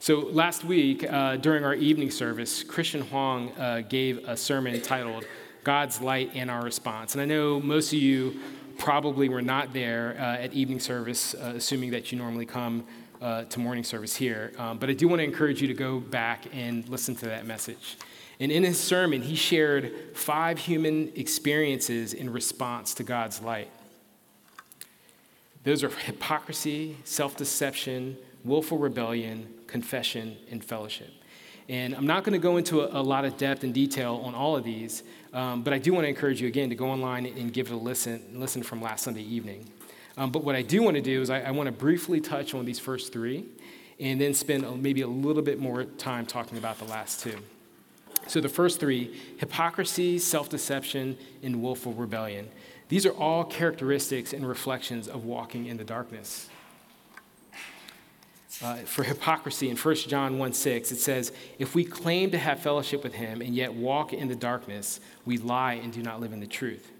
So 0.05 0.19
last 0.19 0.63
week, 0.63 1.03
uh, 1.03 1.37
during 1.37 1.63
our 1.63 1.73
evening 1.73 2.11
service, 2.11 2.61
Christian 2.61 3.01
Huang 3.01 3.51
uh, 3.53 3.81
gave 3.89 4.19
a 4.27 4.37
sermon 4.37 4.79
titled 4.79 5.25
God's 5.63 5.99
Light 5.99 6.29
and 6.35 6.51
Our 6.51 6.63
Response. 6.63 7.15
And 7.15 7.23
I 7.23 7.25
know 7.25 7.59
most 7.59 7.91
of 7.91 7.97
you 7.97 8.39
probably 8.77 9.29
were 9.29 9.41
not 9.41 9.73
there 9.73 10.15
uh, 10.19 10.43
at 10.43 10.53
evening 10.53 10.79
service, 10.79 11.33
uh, 11.33 11.53
assuming 11.55 11.89
that 11.89 12.11
you 12.11 12.19
normally 12.19 12.45
come 12.45 12.85
uh, 13.19 13.45
to 13.45 13.59
morning 13.59 13.83
service 13.83 14.15
here. 14.15 14.53
Um, 14.59 14.77
but 14.77 14.91
I 14.91 14.93
do 14.93 15.07
want 15.07 15.21
to 15.21 15.23
encourage 15.23 15.59
you 15.59 15.67
to 15.69 15.73
go 15.73 15.99
back 15.99 16.45
and 16.53 16.87
listen 16.87 17.15
to 17.15 17.25
that 17.25 17.47
message. 17.47 17.97
And 18.39 18.51
in 18.51 18.63
his 18.63 18.79
sermon, 18.79 19.23
he 19.23 19.33
shared 19.33 19.91
five 20.13 20.59
human 20.59 21.13
experiences 21.15 22.13
in 22.13 22.31
response 22.31 22.93
to 22.93 23.03
God's 23.03 23.41
light. 23.41 23.71
Those 25.63 25.83
are 25.83 25.89
hypocrisy, 25.89 26.97
self 27.05 27.35
deception, 27.35 28.17
willful 28.43 28.77
rebellion, 28.77 29.51
confession, 29.67 30.37
and 30.49 30.63
fellowship. 30.63 31.11
And 31.67 31.95
I'm 31.95 32.05
not 32.05 32.23
going 32.23 32.33
to 32.33 32.39
go 32.39 32.57
into 32.57 32.81
a, 32.81 33.01
a, 33.01 33.03
lot 33.03 33.25
of 33.25 33.37
depth 33.37 33.63
and 33.63 33.73
detail 33.73 34.21
on 34.23 34.35
all 34.35 34.55
of 34.55 34.63
these, 34.63 35.03
um, 35.33 35.63
but 35.63 35.73
I 35.73 35.79
do 35.79 35.93
want 35.93 36.05
to 36.05 36.09
encourage 36.09 36.39
you 36.39 36.47
again 36.47 36.69
to 36.69 36.75
go 36.75 36.87
online 36.87 37.25
and 37.25 37.51
give 37.51 37.67
it 37.67 37.73
a 37.73 37.77
listen, 37.77 38.21
listen 38.33 38.61
from 38.61 38.81
last 38.81 39.03
Sunday 39.03 39.23
evening. 39.23 39.67
Um, 40.17 40.31
but 40.31 40.43
what 40.43 40.55
I 40.55 40.61
do 40.61 40.83
want 40.83 40.95
to 40.95 41.01
do 41.01 41.21
is 41.21 41.29
I, 41.29 41.41
I 41.41 41.51
want 41.51 41.67
to 41.67 41.71
briefly 41.71 42.21
touch 42.21 42.53
on 42.53 42.65
these 42.65 42.79
first 42.79 43.11
three 43.11 43.45
and 43.99 44.21
then 44.21 44.33
spend 44.33 44.81
maybe 44.81 45.01
a 45.01 45.07
little 45.07 45.41
bit 45.41 45.59
more 45.59 45.85
time 45.85 46.25
talking 46.25 46.57
about 46.57 46.77
the 46.77 46.85
last 46.85 47.21
two. 47.21 47.37
So, 48.27 48.41
the 48.41 48.49
first 48.49 48.79
three 48.79 49.19
hypocrisy, 49.37 50.17
self 50.17 50.49
deception, 50.49 51.17
and 51.43 51.61
willful 51.61 51.93
rebellion. 51.93 52.49
These 52.89 53.05
are 53.05 53.11
all 53.11 53.43
characteristics 53.43 54.33
and 54.33 54.47
reflections 54.47 55.07
of 55.07 55.25
walking 55.25 55.67
in 55.67 55.77
the 55.77 55.83
darkness 55.83 56.49
uh, 58.61 58.75
for 58.77 59.03
hypocrisy 59.03 59.69
in 59.69 59.77
1 59.77 59.95
John 59.95 60.37
1 60.37 60.53
6, 60.53 60.91
it 60.91 60.97
says, 60.97 61.31
If 61.59 61.75
we 61.75 61.83
claim 61.83 62.31
to 62.31 62.37
have 62.37 62.59
fellowship 62.59 63.03
with 63.03 63.13
him 63.13 63.41
and 63.41 63.53
yet 63.53 63.73
walk 63.73 64.13
in 64.13 64.27
the 64.27 64.35
darkness, 64.35 64.99
we 65.25 65.37
lie 65.37 65.73
and 65.73 65.91
do 65.91 66.01
not 66.01 66.21
live 66.21 66.33
in 66.33 66.39
the 66.39 66.47
truth. 66.47 66.91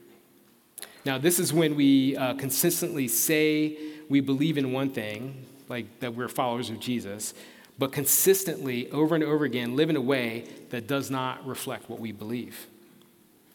Now, 1.06 1.18
this 1.18 1.40
is 1.40 1.54
when 1.54 1.76
we 1.76 2.18
uh, 2.18 2.34
consistently 2.34 3.08
say 3.08 3.78
we 4.10 4.20
believe 4.20 4.58
in 4.58 4.74
one 4.74 4.90
thing, 4.90 5.46
like 5.70 6.00
that 6.00 6.16
we're 6.16 6.28
followers 6.28 6.70
of 6.70 6.80
Jesus, 6.80 7.34
but 7.78 7.92
consistently, 7.92 8.90
over 8.92 9.16
and 9.16 9.24
over 9.24 9.46
again, 9.46 9.76
live 9.76 9.90
in 9.90 9.96
a 9.96 10.02
way 10.02 10.46
that 10.70 10.88
does 10.88 11.12
not 11.12 11.46
reflect 11.46 11.90
what 11.90 12.00
we 12.00 12.12
believe. 12.12 12.68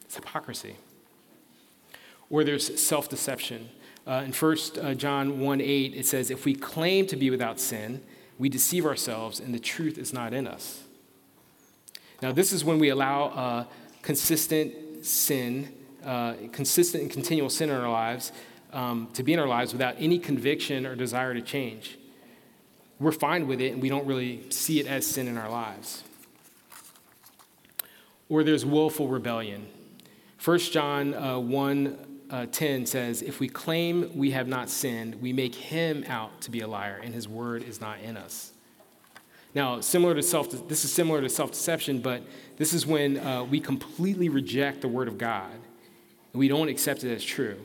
It's 0.04 0.16
hypocrisy. 0.16 0.76
Or 2.28 2.44
there's 2.44 2.80
self 2.80 3.08
deception. 3.08 3.70
Uh, 4.10 4.24
in 4.24 4.32
1 4.32 4.56
uh, 4.82 4.92
John 4.94 5.38
1 5.38 5.60
8, 5.60 5.94
it 5.94 6.04
says, 6.04 6.32
If 6.32 6.44
we 6.44 6.52
claim 6.52 7.06
to 7.06 7.14
be 7.14 7.30
without 7.30 7.60
sin, 7.60 8.02
we 8.40 8.48
deceive 8.48 8.84
ourselves 8.84 9.38
and 9.38 9.54
the 9.54 9.60
truth 9.60 9.98
is 9.98 10.12
not 10.12 10.34
in 10.34 10.48
us. 10.48 10.82
Now, 12.20 12.32
this 12.32 12.52
is 12.52 12.64
when 12.64 12.80
we 12.80 12.88
allow 12.88 13.26
uh, 13.26 13.64
consistent 14.02 15.06
sin, 15.06 15.72
uh, 16.04 16.34
consistent 16.50 17.04
and 17.04 17.12
continual 17.12 17.50
sin 17.50 17.70
in 17.70 17.76
our 17.76 17.90
lives 17.90 18.32
um, 18.72 19.08
to 19.14 19.22
be 19.22 19.32
in 19.32 19.38
our 19.38 19.46
lives 19.46 19.72
without 19.72 19.94
any 20.00 20.18
conviction 20.18 20.86
or 20.86 20.96
desire 20.96 21.32
to 21.32 21.40
change. 21.40 21.96
We're 22.98 23.12
fine 23.12 23.46
with 23.46 23.60
it 23.60 23.74
and 23.74 23.80
we 23.80 23.88
don't 23.88 24.06
really 24.06 24.50
see 24.50 24.80
it 24.80 24.88
as 24.88 25.06
sin 25.06 25.28
in 25.28 25.38
our 25.38 25.48
lives. 25.48 26.02
Or 28.28 28.42
there's 28.42 28.66
willful 28.66 29.06
rebellion. 29.06 29.68
1 30.44 30.58
John 30.58 31.14
uh, 31.14 31.38
1 31.38 32.09
uh, 32.30 32.46
10 32.46 32.86
says, 32.86 33.22
If 33.22 33.40
we 33.40 33.48
claim 33.48 34.10
we 34.16 34.30
have 34.30 34.48
not 34.48 34.70
sinned, 34.70 35.20
we 35.20 35.32
make 35.32 35.54
him 35.54 36.04
out 36.08 36.40
to 36.42 36.50
be 36.50 36.60
a 36.60 36.68
liar, 36.68 37.00
and 37.02 37.12
his 37.14 37.28
word 37.28 37.62
is 37.62 37.80
not 37.80 38.00
in 38.00 38.16
us. 38.16 38.52
Now, 39.54 39.80
similar 39.80 40.14
to 40.14 40.22
self, 40.22 40.68
this 40.68 40.84
is 40.84 40.92
similar 40.92 41.20
to 41.20 41.28
self 41.28 41.50
deception, 41.50 42.00
but 42.00 42.22
this 42.56 42.72
is 42.72 42.86
when 42.86 43.18
uh, 43.18 43.44
we 43.44 43.60
completely 43.60 44.28
reject 44.28 44.80
the 44.80 44.88
word 44.88 45.08
of 45.08 45.18
God 45.18 45.52
and 46.32 46.38
we 46.38 46.48
don't 46.48 46.68
accept 46.68 47.04
it 47.04 47.12
as 47.12 47.24
true. 47.24 47.56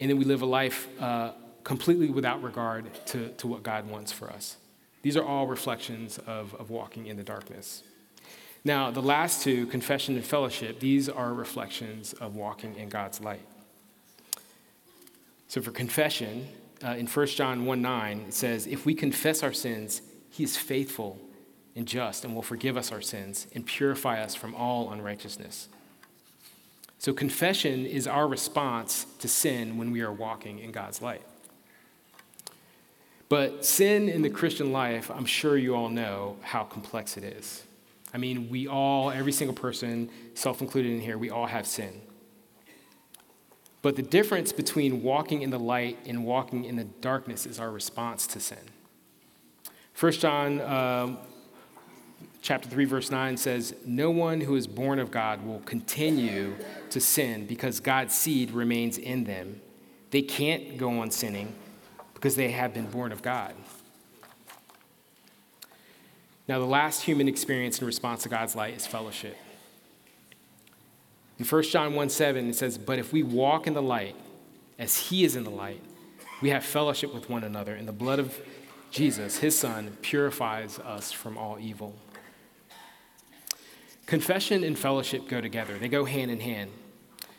And 0.00 0.10
then 0.10 0.18
we 0.18 0.24
live 0.24 0.42
a 0.42 0.46
life 0.46 0.88
uh, 1.00 1.32
completely 1.62 2.10
without 2.10 2.42
regard 2.42 2.86
to, 3.06 3.28
to 3.28 3.46
what 3.46 3.62
God 3.62 3.88
wants 3.88 4.10
for 4.12 4.30
us. 4.30 4.56
These 5.02 5.16
are 5.16 5.24
all 5.24 5.46
reflections 5.46 6.18
of, 6.26 6.54
of 6.54 6.70
walking 6.70 7.06
in 7.06 7.16
the 7.16 7.22
darkness. 7.22 7.84
Now, 8.64 8.90
the 8.90 9.02
last 9.02 9.42
two, 9.42 9.66
confession 9.66 10.16
and 10.16 10.24
fellowship, 10.24 10.80
these 10.80 11.08
are 11.08 11.34
reflections 11.34 12.14
of 12.14 12.34
walking 12.34 12.76
in 12.76 12.88
God's 12.88 13.20
light. 13.20 13.46
So 15.48 15.60
for 15.60 15.70
confession, 15.70 16.48
uh, 16.82 16.96
in 16.96 17.06
1 17.06 17.26
John 17.28 17.66
1 17.66 17.82
9, 17.82 18.24
it 18.28 18.34
says, 18.34 18.66
If 18.66 18.86
we 18.86 18.94
confess 18.94 19.42
our 19.42 19.52
sins, 19.52 20.00
he 20.30 20.44
is 20.44 20.56
faithful 20.56 21.20
and 21.76 21.86
just 21.86 22.24
and 22.24 22.34
will 22.34 22.42
forgive 22.42 22.76
us 22.76 22.90
our 22.90 23.02
sins 23.02 23.46
and 23.54 23.66
purify 23.66 24.22
us 24.22 24.34
from 24.34 24.54
all 24.54 24.90
unrighteousness. 24.90 25.68
So, 26.98 27.12
confession 27.12 27.84
is 27.84 28.06
our 28.06 28.26
response 28.26 29.06
to 29.18 29.28
sin 29.28 29.76
when 29.76 29.90
we 29.90 30.00
are 30.00 30.12
walking 30.12 30.58
in 30.58 30.72
God's 30.72 31.02
light. 31.02 31.22
But 33.28 33.64
sin 33.64 34.08
in 34.08 34.22
the 34.22 34.30
Christian 34.30 34.72
life, 34.72 35.10
I'm 35.10 35.26
sure 35.26 35.58
you 35.58 35.74
all 35.74 35.90
know 35.90 36.36
how 36.42 36.64
complex 36.64 37.16
it 37.18 37.24
is. 37.24 37.64
I 38.14 38.18
mean, 38.18 38.48
we 38.48 38.68
all, 38.68 39.10
every 39.10 39.32
single 39.32 39.56
person, 39.56 40.08
self 40.34 40.60
included 40.60 40.92
in 40.92 41.00
here, 41.00 41.18
we 41.18 41.30
all 41.30 41.46
have 41.46 41.66
sin. 41.66 42.00
But 43.82 43.96
the 43.96 44.02
difference 44.02 44.52
between 44.52 45.02
walking 45.02 45.42
in 45.42 45.50
the 45.50 45.58
light 45.58 45.98
and 46.06 46.24
walking 46.24 46.64
in 46.64 46.76
the 46.76 46.84
darkness 46.84 47.44
is 47.44 47.58
our 47.58 47.70
response 47.70 48.26
to 48.28 48.40
sin. 48.40 48.70
1 49.98 50.12
John 50.12 50.60
um, 50.62 51.18
chapter 52.40 52.68
3 52.68 52.84
verse 52.84 53.10
9 53.10 53.36
says 53.36 53.74
no 53.84 54.10
one 54.10 54.40
who 54.40 54.54
is 54.54 54.66
born 54.66 54.98
of 54.98 55.10
god 55.10 55.44
will 55.46 55.60
continue 55.60 56.54
to 56.90 57.00
sin 57.00 57.46
because 57.46 57.80
god's 57.80 58.14
seed 58.14 58.50
remains 58.50 58.98
in 58.98 59.24
them 59.24 59.60
they 60.10 60.20
can't 60.20 60.76
go 60.76 61.00
on 61.00 61.10
sinning 61.10 61.54
because 62.12 62.36
they 62.36 62.50
have 62.50 62.74
been 62.74 62.86
born 62.86 63.12
of 63.12 63.22
god 63.22 63.54
now, 66.46 66.58
the 66.58 66.66
last 66.66 67.02
human 67.02 67.26
experience 67.26 67.80
in 67.80 67.86
response 67.86 68.22
to 68.24 68.28
God's 68.28 68.54
light 68.54 68.76
is 68.76 68.86
fellowship. 68.86 69.36
In 71.38 71.44
1 71.46 71.62
John 71.64 71.94
1 71.94 72.08
7, 72.10 72.50
it 72.50 72.54
says, 72.54 72.76
But 72.76 72.98
if 72.98 73.12
we 73.12 73.22
walk 73.22 73.66
in 73.66 73.72
the 73.72 73.82
light 73.82 74.14
as 74.78 74.96
he 74.96 75.24
is 75.24 75.36
in 75.36 75.44
the 75.44 75.50
light, 75.50 75.82
we 76.42 76.50
have 76.50 76.62
fellowship 76.62 77.14
with 77.14 77.30
one 77.30 77.44
another, 77.44 77.74
and 77.74 77.88
the 77.88 77.92
blood 77.92 78.18
of 78.18 78.38
Jesus, 78.90 79.38
his 79.38 79.58
son, 79.58 79.96
purifies 80.02 80.78
us 80.78 81.10
from 81.10 81.38
all 81.38 81.58
evil. 81.58 81.94
Confession 84.04 84.62
and 84.62 84.78
fellowship 84.78 85.26
go 85.26 85.40
together, 85.40 85.78
they 85.78 85.88
go 85.88 86.04
hand 86.04 86.30
in 86.30 86.40
hand. 86.40 86.70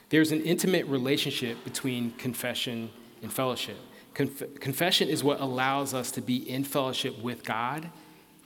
There's 0.09 0.31
an 0.31 0.41
intimate 0.41 0.87
relationship 0.87 1.63
between 1.63 2.11
confession 2.11 2.89
and 3.21 3.31
fellowship. 3.31 3.77
Conf- 4.15 4.59
confession 4.59 5.09
is 5.09 5.23
what 5.23 5.39
allows 5.39 5.93
us 5.93 6.09
to 6.11 6.21
be 6.21 6.37
in 6.49 6.63
fellowship 6.63 7.19
with 7.21 7.43
God 7.43 7.91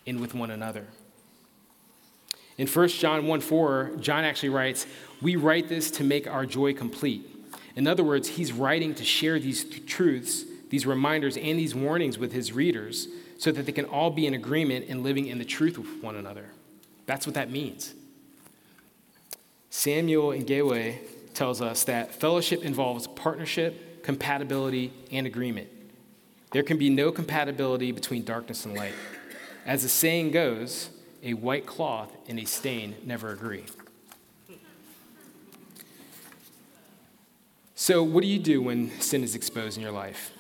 and 0.09 0.19
with 0.19 0.33
one 0.33 0.51
another. 0.51 0.87
In 2.57 2.67
1 2.67 2.87
John 2.89 3.27
1 3.27 3.41
4, 3.41 3.91
John 4.01 4.25
actually 4.25 4.49
writes, 4.49 4.85
We 5.21 5.35
write 5.37 5.69
this 5.69 5.91
to 5.91 6.03
make 6.03 6.27
our 6.27 6.45
joy 6.45 6.73
complete. 6.73 7.25
In 7.75 7.87
other 7.87 8.03
words, 8.03 8.27
he's 8.27 8.51
writing 8.51 8.93
to 8.95 9.05
share 9.05 9.39
these 9.39 9.63
truths, 9.85 10.43
these 10.69 10.85
reminders, 10.85 11.37
and 11.37 11.57
these 11.57 11.73
warnings 11.73 12.17
with 12.17 12.33
his 12.33 12.51
readers 12.51 13.07
so 13.37 13.53
that 13.53 13.65
they 13.65 13.71
can 13.71 13.85
all 13.85 14.09
be 14.09 14.27
in 14.27 14.33
agreement 14.33 14.87
and 14.89 15.03
living 15.03 15.27
in 15.27 15.37
the 15.37 15.45
truth 15.45 15.77
with 15.77 16.03
one 16.03 16.17
another. 16.17 16.47
That's 17.05 17.25
what 17.25 17.35
that 17.35 17.49
means. 17.49 17.93
Samuel 19.69 20.31
Ngewa 20.31 20.97
tells 21.33 21.61
us 21.61 21.85
that 21.85 22.13
fellowship 22.13 22.63
involves 22.63 23.07
partnership, 23.07 24.03
compatibility, 24.03 24.91
and 25.11 25.25
agreement. 25.25 25.69
There 26.51 26.63
can 26.63 26.77
be 26.77 26.89
no 26.89 27.11
compatibility 27.11 27.91
between 27.91 28.25
darkness 28.25 28.65
and 28.65 28.75
light. 28.75 28.93
As 29.69 29.83
the 29.83 29.89
saying 29.89 30.31
goes, 30.31 30.89
a 31.21 31.35
white 31.35 31.67
cloth 31.67 32.11
and 32.27 32.39
a 32.39 32.45
stain 32.45 32.95
never 33.05 33.29
agree. 33.29 33.65
So, 37.75 38.01
what 38.01 38.21
do 38.21 38.27
you 38.27 38.39
do 38.39 38.63
when 38.63 38.89
sin 38.99 39.23
is 39.23 39.35
exposed 39.35 39.77
in 39.77 39.83
your 39.83 39.91
life? 39.91 40.31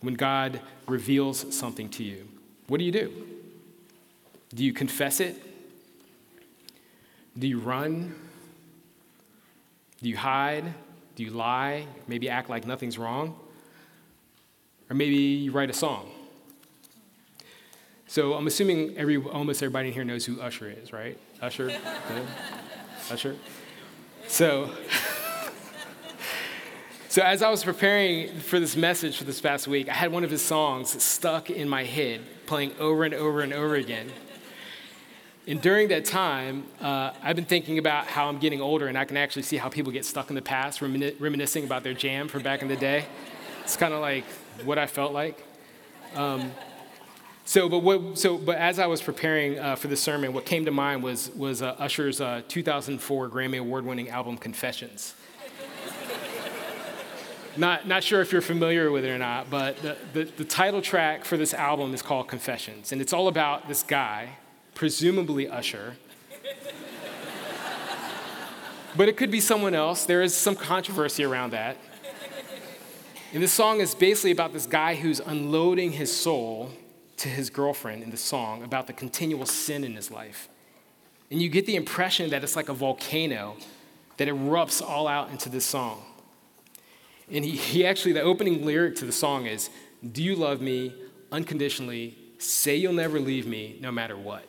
When 0.00 0.14
God 0.14 0.62
reveals 0.86 1.54
something 1.54 1.90
to 1.90 2.02
you, 2.02 2.26
what 2.68 2.78
do 2.78 2.84
you 2.84 2.90
do? 2.90 3.12
Do 4.54 4.64
you 4.64 4.72
confess 4.72 5.20
it? 5.20 5.36
Do 7.38 7.46
you 7.46 7.58
run? 7.58 8.14
Do 10.00 10.08
you 10.08 10.16
hide? 10.16 10.72
Do 11.16 11.22
you 11.22 11.32
lie? 11.32 11.86
Maybe 12.08 12.30
act 12.30 12.48
like 12.48 12.66
nothing's 12.66 12.96
wrong? 12.96 13.38
Or 14.88 14.96
maybe 14.96 15.16
you 15.16 15.52
write 15.52 15.68
a 15.68 15.74
song. 15.74 16.10
So 18.08 18.34
I'm 18.34 18.46
assuming 18.46 18.96
every, 18.96 19.16
almost 19.16 19.62
everybody 19.62 19.88
in 19.88 19.94
here 19.94 20.04
knows 20.04 20.24
who 20.24 20.40
Usher 20.40 20.70
is, 20.70 20.92
right? 20.92 21.18
Usher? 21.42 21.76
Usher? 23.10 23.36
So, 24.28 24.70
so 27.08 27.22
as 27.22 27.42
I 27.42 27.50
was 27.50 27.64
preparing 27.64 28.38
for 28.38 28.60
this 28.60 28.76
message 28.76 29.18
for 29.18 29.24
this 29.24 29.40
past 29.40 29.66
week, 29.66 29.88
I 29.88 29.92
had 29.92 30.12
one 30.12 30.22
of 30.22 30.30
his 30.30 30.40
songs 30.40 31.02
stuck 31.02 31.50
in 31.50 31.68
my 31.68 31.82
head, 31.82 32.20
playing 32.46 32.72
over 32.78 33.02
and 33.02 33.12
over 33.12 33.40
and 33.40 33.52
over 33.52 33.74
again. 33.74 34.12
And 35.48 35.60
during 35.60 35.88
that 35.88 36.04
time, 36.04 36.64
uh, 36.80 37.12
I've 37.22 37.36
been 37.36 37.44
thinking 37.44 37.78
about 37.78 38.06
how 38.06 38.28
I'm 38.28 38.38
getting 38.38 38.60
older, 38.60 38.86
and 38.86 38.96
I 38.96 39.04
can 39.04 39.16
actually 39.16 39.42
see 39.42 39.56
how 39.56 39.68
people 39.68 39.92
get 39.92 40.04
stuck 40.04 40.28
in 40.28 40.36
the 40.36 40.42
past, 40.42 40.80
reminiscing 40.80 41.64
about 41.64 41.82
their 41.82 41.94
jam 41.94 42.28
from 42.28 42.42
back 42.42 42.62
in 42.62 42.68
the 42.68 42.76
day. 42.76 43.04
It's 43.62 43.76
kind 43.76 43.94
of 43.94 44.00
like 44.00 44.24
what 44.64 44.78
I 44.78 44.86
felt 44.86 45.12
like. 45.12 45.44
Um, 46.14 46.52
so, 47.46 47.68
but 47.68 47.78
what, 47.78 48.18
so, 48.18 48.36
but 48.36 48.58
as 48.58 48.80
I 48.80 48.86
was 48.86 49.00
preparing 49.00 49.56
uh, 49.56 49.76
for 49.76 49.86
the 49.86 49.96
sermon, 49.96 50.32
what 50.32 50.44
came 50.44 50.64
to 50.64 50.72
mind 50.72 51.04
was 51.04 51.30
was 51.30 51.62
uh, 51.62 51.76
Usher's 51.78 52.20
uh, 52.20 52.42
2004 52.48 53.30
Grammy 53.30 53.60
Award-winning 53.60 54.08
album 54.08 54.36
Confessions. 54.36 55.14
not 57.56 57.86
not 57.86 58.02
sure 58.02 58.20
if 58.20 58.32
you're 58.32 58.42
familiar 58.42 58.90
with 58.90 59.04
it 59.04 59.10
or 59.10 59.18
not, 59.18 59.48
but 59.48 59.80
the, 59.80 59.96
the, 60.12 60.24
the 60.24 60.44
title 60.44 60.82
track 60.82 61.24
for 61.24 61.36
this 61.36 61.54
album 61.54 61.94
is 61.94 62.02
called 62.02 62.26
Confessions, 62.26 62.90
and 62.90 63.00
it's 63.00 63.12
all 63.12 63.28
about 63.28 63.68
this 63.68 63.84
guy, 63.84 64.38
presumably 64.74 65.48
Usher. 65.48 65.98
but 68.96 69.08
it 69.08 69.16
could 69.16 69.30
be 69.30 69.40
someone 69.40 69.76
else. 69.76 70.04
There 70.04 70.20
is 70.20 70.34
some 70.34 70.56
controversy 70.56 71.22
around 71.22 71.52
that. 71.52 71.76
And 73.32 73.40
this 73.40 73.52
song 73.52 73.80
is 73.80 73.94
basically 73.94 74.32
about 74.32 74.52
this 74.52 74.66
guy 74.66 74.96
who's 74.96 75.20
unloading 75.20 75.92
his 75.92 76.14
soul 76.14 76.72
to 77.18 77.28
his 77.28 77.50
girlfriend 77.50 78.02
in 78.02 78.10
the 78.10 78.16
song 78.16 78.62
about 78.62 78.86
the 78.86 78.92
continual 78.92 79.46
sin 79.46 79.84
in 79.84 79.94
his 79.94 80.10
life. 80.10 80.48
And 81.30 81.40
you 81.42 81.48
get 81.48 81.66
the 81.66 81.76
impression 81.76 82.30
that 82.30 82.44
it's 82.44 82.56
like 82.56 82.68
a 82.68 82.74
volcano 82.74 83.56
that 84.16 84.28
erupts 84.28 84.82
all 84.82 85.08
out 85.08 85.30
into 85.30 85.48
this 85.48 85.64
song. 85.64 86.02
And 87.30 87.44
he, 87.44 87.52
he 87.52 87.86
actually, 87.86 88.12
the 88.12 88.22
opening 88.22 88.64
lyric 88.64 88.96
to 88.96 89.04
the 89.04 89.12
song 89.12 89.46
is 89.46 89.70
Do 90.12 90.22
you 90.22 90.36
love 90.36 90.60
me 90.60 90.94
unconditionally? 91.32 92.16
Say 92.38 92.76
you'll 92.76 92.92
never 92.92 93.18
leave 93.18 93.46
me 93.46 93.78
no 93.80 93.90
matter 93.90 94.16
what. 94.16 94.44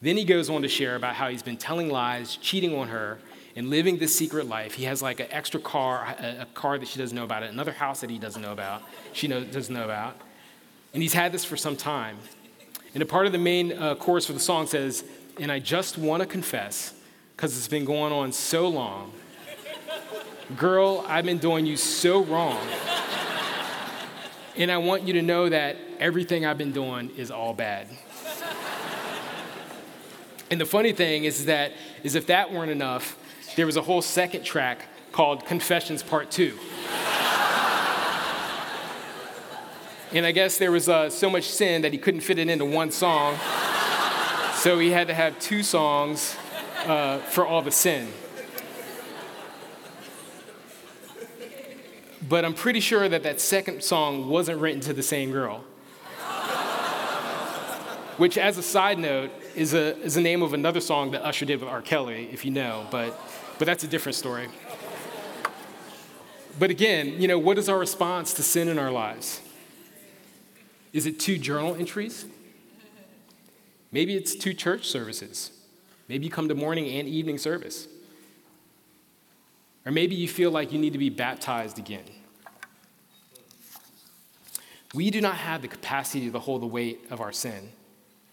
Then 0.00 0.16
he 0.16 0.24
goes 0.24 0.50
on 0.50 0.62
to 0.62 0.68
share 0.68 0.96
about 0.96 1.14
how 1.14 1.28
he's 1.28 1.42
been 1.42 1.56
telling 1.56 1.90
lies, 1.90 2.36
cheating 2.36 2.76
on 2.76 2.88
her, 2.88 3.18
and 3.54 3.70
living 3.70 3.98
this 3.98 4.14
secret 4.14 4.46
life. 4.46 4.74
He 4.74 4.84
has 4.84 5.02
like 5.02 5.20
an 5.20 5.28
extra 5.30 5.58
car, 5.60 6.14
a, 6.18 6.42
a 6.42 6.46
car 6.54 6.78
that 6.78 6.86
she 6.86 6.98
doesn't 6.98 7.16
know 7.16 7.24
about, 7.24 7.42
another 7.42 7.72
house 7.72 8.00
that 8.00 8.10
he 8.10 8.18
doesn't 8.18 8.42
know 8.42 8.52
about, 8.52 8.82
she 9.12 9.28
knows, 9.28 9.46
doesn't 9.46 9.74
know 9.74 9.84
about. 9.84 10.16
And 10.92 11.02
he's 11.02 11.12
had 11.12 11.32
this 11.32 11.44
for 11.44 11.56
some 11.56 11.76
time. 11.76 12.16
And 12.94 13.02
a 13.02 13.06
part 13.06 13.26
of 13.26 13.32
the 13.32 13.38
main 13.38 13.72
uh, 13.72 13.94
chorus 13.94 14.26
for 14.26 14.32
the 14.32 14.40
song 14.40 14.66
says, 14.66 15.04
And 15.38 15.52
I 15.52 15.58
just 15.58 15.98
want 15.98 16.22
to 16.22 16.26
confess, 16.26 16.94
because 17.36 17.56
it's 17.56 17.68
been 17.68 17.84
going 17.84 18.12
on 18.12 18.32
so 18.32 18.68
long. 18.68 19.12
Girl, 20.56 21.04
I've 21.06 21.24
been 21.24 21.38
doing 21.38 21.66
you 21.66 21.76
so 21.76 22.22
wrong. 22.24 22.58
and 24.56 24.70
I 24.70 24.78
want 24.78 25.02
you 25.02 25.12
to 25.14 25.22
know 25.22 25.48
that 25.48 25.76
everything 25.98 26.46
I've 26.46 26.58
been 26.58 26.72
doing 26.72 27.10
is 27.16 27.30
all 27.30 27.52
bad. 27.52 27.88
and 30.50 30.60
the 30.60 30.66
funny 30.66 30.92
thing 30.92 31.24
is 31.24 31.46
that 31.46 31.72
is 32.02 32.14
if 32.14 32.28
that 32.28 32.52
weren't 32.52 32.70
enough, 32.70 33.18
there 33.56 33.66
was 33.66 33.76
a 33.76 33.82
whole 33.82 34.02
second 34.02 34.44
track 34.44 34.86
called 35.12 35.44
Confessions 35.46 36.02
Part 36.02 36.30
2. 36.30 36.56
And 40.12 40.24
I 40.24 40.32
guess 40.32 40.56
there 40.58 40.70
was 40.70 40.88
uh, 40.88 41.10
so 41.10 41.28
much 41.28 41.44
sin 41.44 41.82
that 41.82 41.92
he 41.92 41.98
couldn't 41.98 42.20
fit 42.20 42.38
it 42.38 42.48
into 42.48 42.64
one 42.64 42.92
song. 42.92 43.36
so 44.54 44.78
he 44.78 44.90
had 44.90 45.08
to 45.08 45.14
have 45.14 45.38
two 45.40 45.62
songs 45.62 46.36
uh, 46.84 47.18
for 47.18 47.44
all 47.44 47.60
the 47.60 47.72
sin. 47.72 48.08
But 52.28 52.44
I'm 52.44 52.54
pretty 52.54 52.80
sure 52.80 53.08
that 53.08 53.22
that 53.24 53.40
second 53.40 53.82
song 53.82 54.28
wasn't 54.28 54.60
written 54.60 54.80
to 54.82 54.92
the 54.92 55.02
same 55.02 55.30
girl. 55.30 55.64
Which, 58.16 58.38
as 58.38 58.56
a 58.56 58.62
side 58.62 58.98
note, 58.98 59.30
is 59.54 59.74
a, 59.74 59.96
is 59.98 60.14
the 60.14 60.20
name 60.22 60.42
of 60.42 60.54
another 60.54 60.80
song 60.80 61.10
that 61.10 61.22
Usher 61.24 61.44
did 61.44 61.60
with 61.60 61.68
R. 61.68 61.82
Kelly, 61.82 62.28
if 62.32 62.44
you 62.44 62.50
know, 62.50 62.86
but, 62.90 63.18
but 63.58 63.66
that's 63.66 63.84
a 63.84 63.86
different 63.86 64.16
story. 64.16 64.48
But 66.58 66.70
again, 66.70 67.20
you 67.20 67.28
know, 67.28 67.38
what 67.38 67.58
is 67.58 67.68
our 67.68 67.78
response 67.78 68.32
to 68.34 68.42
sin 68.42 68.68
in 68.68 68.78
our 68.78 68.90
lives? 68.90 69.42
Is 70.92 71.06
it 71.06 71.20
two 71.20 71.38
journal 71.38 71.74
entries? 71.74 72.26
Maybe 73.92 74.16
it's 74.16 74.34
two 74.34 74.54
church 74.54 74.86
services. 74.86 75.52
Maybe 76.08 76.26
you 76.26 76.30
come 76.30 76.48
to 76.48 76.54
morning 76.54 76.88
and 76.98 77.08
evening 77.08 77.38
service. 77.38 77.88
Or 79.84 79.92
maybe 79.92 80.14
you 80.14 80.28
feel 80.28 80.50
like 80.50 80.72
you 80.72 80.78
need 80.78 80.92
to 80.92 80.98
be 80.98 81.10
baptized 81.10 81.78
again. 81.78 82.04
We 84.94 85.10
do 85.10 85.20
not 85.20 85.36
have 85.36 85.62
the 85.62 85.68
capacity 85.68 86.30
to 86.30 86.38
hold 86.38 86.62
the 86.62 86.66
weight 86.66 87.06
of 87.10 87.20
our 87.20 87.32
sin. 87.32 87.70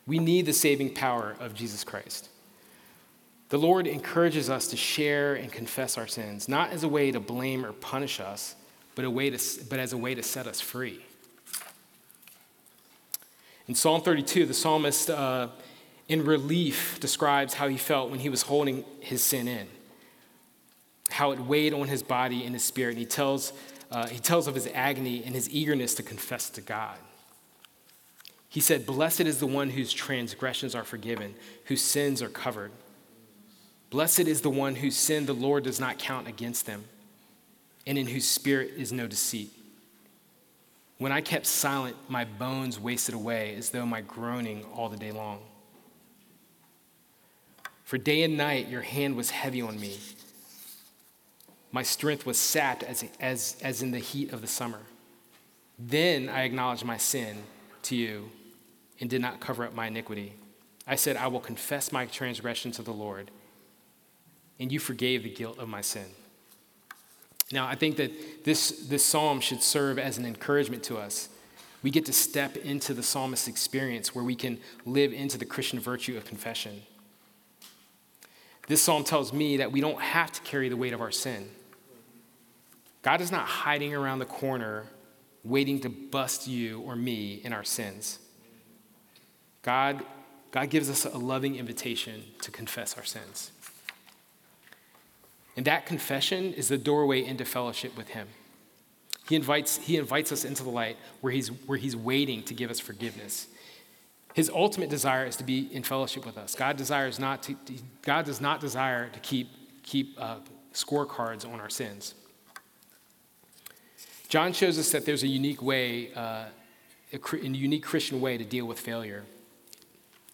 We 0.05 0.19
need 0.19 0.45
the 0.45 0.53
saving 0.53 0.93
power 0.93 1.35
of 1.39 1.53
Jesus 1.53 1.83
Christ. 1.83 2.29
The 3.49 3.57
Lord 3.57 3.85
encourages 3.85 4.49
us 4.49 4.67
to 4.69 4.77
share 4.77 5.35
and 5.35 5.51
confess 5.51 5.97
our 5.97 6.07
sins, 6.07 6.49
not 6.49 6.71
as 6.71 6.83
a 6.83 6.87
way 6.87 7.11
to 7.11 7.19
blame 7.19 7.65
or 7.65 7.71
punish 7.71 8.19
us, 8.19 8.55
but, 8.95 9.05
a 9.05 9.09
way 9.09 9.29
to, 9.29 9.63
but 9.69 9.79
as 9.79 9.93
a 9.93 9.97
way 9.97 10.15
to 10.15 10.23
set 10.23 10.47
us 10.47 10.59
free. 10.59 11.03
In 13.67 13.75
Psalm 13.75 14.01
32, 14.01 14.45
the 14.45 14.53
psalmist, 14.53 15.09
uh, 15.09 15.47
in 16.09 16.25
relief, 16.25 16.99
describes 16.99 17.53
how 17.53 17.69
he 17.69 17.77
felt 17.77 18.09
when 18.09 18.19
he 18.19 18.29
was 18.29 18.41
holding 18.41 18.83
his 18.99 19.23
sin 19.23 19.47
in, 19.47 19.67
how 21.09 21.31
it 21.31 21.39
weighed 21.39 21.73
on 21.73 21.87
his 21.87 22.03
body 22.03 22.43
and 22.43 22.53
his 22.53 22.63
spirit. 22.63 22.91
And 22.91 22.99
he 22.99 23.05
tells, 23.05 23.53
uh, 23.89 24.07
he 24.07 24.19
tells 24.19 24.47
of 24.47 24.55
his 24.55 24.67
agony 24.73 25.23
and 25.23 25.33
his 25.33 25.49
eagerness 25.49 25.95
to 25.95 26.03
confess 26.03 26.49
to 26.51 26.61
God. 26.61 26.97
He 28.49 28.59
said, 28.59 28.85
Blessed 28.85 29.21
is 29.21 29.39
the 29.39 29.47
one 29.47 29.69
whose 29.69 29.93
transgressions 29.93 30.75
are 30.75 30.83
forgiven, 30.83 31.33
whose 31.65 31.81
sins 31.81 32.21
are 32.21 32.29
covered. 32.29 32.71
Blessed 33.89 34.21
is 34.21 34.41
the 34.41 34.49
one 34.49 34.75
whose 34.75 34.97
sin 34.97 35.25
the 35.25 35.33
Lord 35.33 35.63
does 35.63 35.79
not 35.79 35.99
count 35.99 36.27
against 36.27 36.65
them, 36.65 36.83
and 37.87 37.97
in 37.97 38.07
whose 38.07 38.27
spirit 38.27 38.73
is 38.75 38.91
no 38.91 39.07
deceit. 39.07 39.51
When 41.03 41.11
I 41.11 41.19
kept 41.19 41.47
silent, 41.47 41.97
my 42.07 42.23
bones 42.23 42.79
wasted 42.79 43.13
away 43.13 43.55
as 43.57 43.71
though 43.71 43.85
my 43.85 43.99
groaning 43.99 44.63
all 44.73 44.87
the 44.87 44.95
day 44.95 45.11
long. 45.11 45.41
For 47.83 47.97
day 47.97 48.23
and 48.23 48.37
night 48.37 48.69
your 48.69 48.83
hand 48.83 49.17
was 49.17 49.29
heavy 49.29 49.61
on 49.61 49.77
me. 49.77 49.99
My 51.73 51.83
strength 51.83 52.25
was 52.25 52.37
sapped 52.37 52.83
as, 52.83 53.03
as, 53.19 53.57
as 53.61 53.83
in 53.83 53.91
the 53.91 53.99
heat 53.99 54.31
of 54.31 54.39
the 54.39 54.47
summer. 54.47 54.79
Then 55.77 56.29
I 56.29 56.43
acknowledged 56.43 56.85
my 56.85 56.95
sin 56.95 57.43
to 57.81 57.97
you 57.97 58.29
and 59.01 59.09
did 59.09 59.21
not 59.21 59.41
cover 59.41 59.65
up 59.65 59.75
my 59.75 59.87
iniquity. 59.87 60.35
I 60.87 60.95
said, 60.95 61.17
I 61.17 61.27
will 61.27 61.41
confess 61.41 61.91
my 61.91 62.05
transgression 62.05 62.71
to 62.71 62.81
the 62.81 62.93
Lord, 62.93 63.29
and 64.57 64.71
you 64.71 64.79
forgave 64.79 65.23
the 65.23 65.29
guilt 65.29 65.59
of 65.59 65.67
my 65.67 65.81
sin. 65.81 66.11
Now, 67.51 67.67
I 67.67 67.75
think 67.75 67.97
that 67.97 68.45
this, 68.45 68.87
this 68.87 69.03
psalm 69.03 69.39
should 69.39 69.61
serve 69.61 69.99
as 69.99 70.17
an 70.17 70.25
encouragement 70.25 70.83
to 70.83 70.97
us 70.97 71.29
We 71.83 71.91
get 71.91 72.05
to 72.05 72.13
step 72.13 72.55
into 72.55 72.93
the 72.93 73.03
psalmist's 73.03 73.49
experience 73.49 74.15
where 74.15 74.23
we 74.23 74.35
can 74.35 74.57
live 74.85 75.11
into 75.11 75.37
the 75.37 75.45
Christian 75.45 75.79
virtue 75.79 76.15
of 76.15 76.25
confession. 76.25 76.83
This 78.67 78.81
psalm 78.81 79.03
tells 79.03 79.33
me 79.33 79.57
that 79.57 79.73
we 79.73 79.81
don't 79.81 79.99
have 79.99 80.31
to 80.31 80.41
carry 80.41 80.69
the 80.69 80.77
weight 80.77 80.93
of 80.93 81.01
our 81.01 81.11
sin. 81.11 81.49
God 83.01 83.19
is 83.19 83.31
not 83.31 83.45
hiding 83.45 83.93
around 83.93 84.19
the 84.19 84.25
corner 84.25 84.85
waiting 85.43 85.81
to 85.81 85.89
bust 85.89 86.47
you 86.47 86.79
or 86.79 86.95
me 86.95 87.41
in 87.43 87.51
our 87.51 87.65
sins. 87.65 88.19
God, 89.61 90.01
God 90.51 90.69
gives 90.69 90.89
us 90.89 91.03
a 91.03 91.17
loving 91.17 91.57
invitation 91.57 92.23
to 92.41 92.51
confess 92.51 92.97
our 92.97 93.03
sins. 93.03 93.51
And 95.55 95.65
that 95.65 95.85
confession 95.85 96.53
is 96.53 96.67
the 96.67 96.77
doorway 96.77 97.23
into 97.23 97.45
fellowship 97.45 97.95
with 97.95 98.09
Him. 98.09 98.27
He 99.27 99.35
invites, 99.35 99.77
he 99.77 99.97
invites 99.97 100.31
us 100.31 100.43
into 100.43 100.63
the 100.63 100.69
light 100.69 100.97
where 101.21 101.31
he's, 101.31 101.47
where 101.47 101.77
he's 101.77 101.95
waiting 101.95 102.43
to 102.43 102.53
give 102.53 102.69
us 102.69 102.79
forgiveness. 102.79 103.47
His 104.33 104.49
ultimate 104.49 104.89
desire 104.89 105.25
is 105.25 105.35
to 105.37 105.43
be 105.43 105.73
in 105.73 105.83
fellowship 105.83 106.25
with 106.25 106.37
us. 106.37 106.55
God 106.55 106.75
desires 106.75 107.19
not 107.19 107.43
to, 107.43 107.55
God 108.01 108.25
does 108.25 108.41
not 108.41 108.59
desire 108.59 109.09
to 109.09 109.19
keep, 109.19 109.49
keep 109.83 110.17
uh, 110.19 110.37
scorecards 110.73 111.47
on 111.47 111.59
our 111.59 111.69
sins. 111.69 112.15
John 114.27 114.51
shows 114.51 114.79
us 114.79 114.91
that 114.91 115.05
there's 115.05 115.23
a 115.23 115.27
unique 115.27 115.61
way, 115.61 116.11
uh, 116.15 116.45
a, 117.13 117.19
a 117.35 117.47
unique 117.47 117.83
Christian 117.83 118.19
way 118.19 118.37
to 118.37 118.43
deal 118.43 118.65
with 118.65 118.79
failure, 118.79 119.23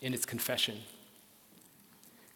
and 0.01 0.15
it's 0.15 0.25
confession. 0.25 0.79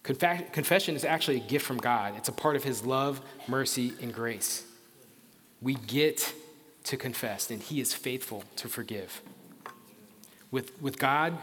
Confession 0.04 0.96
is 0.96 1.06
actually 1.06 1.38
a 1.38 1.48
gift 1.48 1.66
from 1.66 1.78
God. 1.78 2.16
It's 2.18 2.28
a 2.28 2.34
part 2.34 2.56
of 2.58 2.64
His 2.64 2.86
love, 2.86 3.22
mercy, 3.48 3.94
and 4.02 4.14
grace. 4.14 4.66
We 5.62 5.76
get 5.76 6.34
to 6.86 6.98
confess, 6.98 7.50
and 7.50 7.62
He 7.62 7.80
is 7.80 7.94
faithful 7.94 8.44
to 8.58 8.68
forgive. 8.68 9.22
With, 10.52 10.80
with 10.82 11.00
God, 11.00 11.38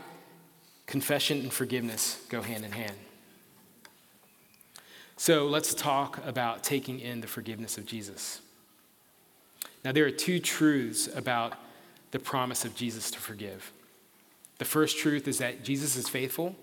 confession 0.87 1.41
and 1.41 1.53
forgiveness 1.53 2.21
go 2.29 2.43
hand 2.43 2.65
in 2.65 2.73
hand. 2.73 2.95
So 5.17 5.47
let's 5.47 5.75
talk 5.75 6.25
about 6.27 6.63
taking 6.63 7.01
in 7.01 7.23
the 7.23 7.27
forgiveness 7.27 7.79
of 7.79 7.87
Jesus. 7.87 8.41
Now, 9.85 9.93
there 9.93 10.05
are 10.05 10.11
two 10.11 10.39
truths 10.39 11.09
about 11.15 11.55
the 12.11 12.19
promise 12.19 12.65
of 12.65 12.75
Jesus 12.75 13.11
to 13.13 13.19
forgive. 13.19 13.73
The 14.59 14.65
first 14.67 14.99
truth 14.99 15.27
is 15.27 15.39
that 15.39 15.65
Jesus 15.65 15.97
is 15.97 16.09
faithful. 16.09 16.57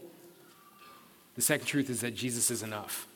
The 1.38 1.44
second 1.44 1.68
truth 1.68 1.90
is 1.90 2.02
that 2.02 2.16
Jesus 2.16 2.52
is 2.52 2.64
enough. 2.64 3.08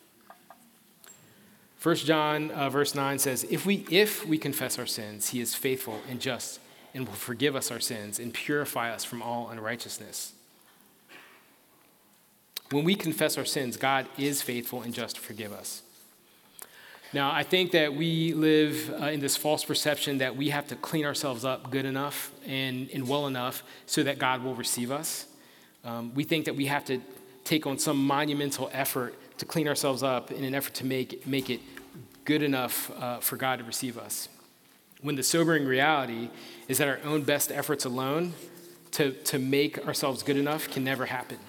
1 1.81 1.95
John 1.95 2.51
uh, 2.51 2.69
verse 2.69 2.93
9 2.93 3.17
says, 3.17 3.43
if 3.49 3.65
we, 3.65 3.85
if 3.89 4.25
we 4.27 4.37
confess 4.37 4.77
our 4.77 4.85
sins, 4.85 5.29
he 5.29 5.41
is 5.41 5.55
faithful 5.55 5.99
and 6.07 6.21
just 6.21 6.59
and 6.93 7.07
will 7.07 7.15
forgive 7.15 7.55
us 7.55 7.71
our 7.71 7.79
sins 7.79 8.19
and 8.19 8.31
purify 8.33 8.91
us 8.93 9.03
from 9.03 9.23
all 9.23 9.49
unrighteousness. 9.49 10.33
When 12.69 12.83
we 12.83 12.93
confess 12.93 13.37
our 13.37 13.45
sins, 13.45 13.75
God 13.75 14.07
is 14.17 14.43
faithful 14.43 14.83
and 14.83 14.93
just 14.93 15.15
to 15.15 15.21
forgive 15.21 15.51
us. 15.51 15.81
Now, 17.13 17.31
I 17.31 17.43
think 17.43 17.71
that 17.71 17.95
we 17.95 18.33
live 18.33 18.93
uh, 19.01 19.07
in 19.07 19.19
this 19.19 19.35
false 19.35 19.65
perception 19.65 20.19
that 20.19 20.37
we 20.37 20.49
have 20.49 20.67
to 20.67 20.75
clean 20.75 21.05
ourselves 21.05 21.43
up 21.43 21.71
good 21.71 21.85
enough 21.85 22.31
and, 22.45 22.89
and 22.93 23.07
well 23.07 23.25
enough 23.25 23.63
so 23.87 24.03
that 24.03 24.19
God 24.19 24.43
will 24.43 24.55
receive 24.55 24.91
us. 24.91 25.25
Um, 25.83 26.13
we 26.13 26.23
think 26.23 26.45
that 26.45 26.55
we 26.55 26.67
have 26.67 26.85
to 26.85 27.01
take 27.43 27.65
on 27.65 27.77
some 27.77 27.97
monumental 28.05 28.69
effort 28.73 29.15
to 29.37 29.45
clean 29.45 29.67
ourselves 29.67 30.03
up 30.03 30.31
in 30.31 30.43
an 30.43 30.53
effort 30.53 30.73
to 30.75 30.85
make, 30.85 31.25
make 31.25 31.49
it 31.49 31.59
good 32.25 32.43
enough 32.43 32.91
uh, 32.99 33.19
for 33.19 33.35
God 33.35 33.59
to 33.59 33.65
receive 33.65 33.97
us. 33.97 34.29
When 35.01 35.15
the 35.15 35.23
sobering 35.23 35.65
reality 35.65 36.29
is 36.67 36.77
that 36.77 36.87
our 36.87 36.99
own 37.03 37.23
best 37.23 37.51
efforts 37.51 37.85
alone 37.85 38.33
to, 38.91 39.11
to 39.11 39.39
make 39.39 39.85
ourselves 39.87 40.21
good 40.21 40.37
enough 40.37 40.69
can 40.69 40.83
never 40.83 41.07
happen. 41.07 41.39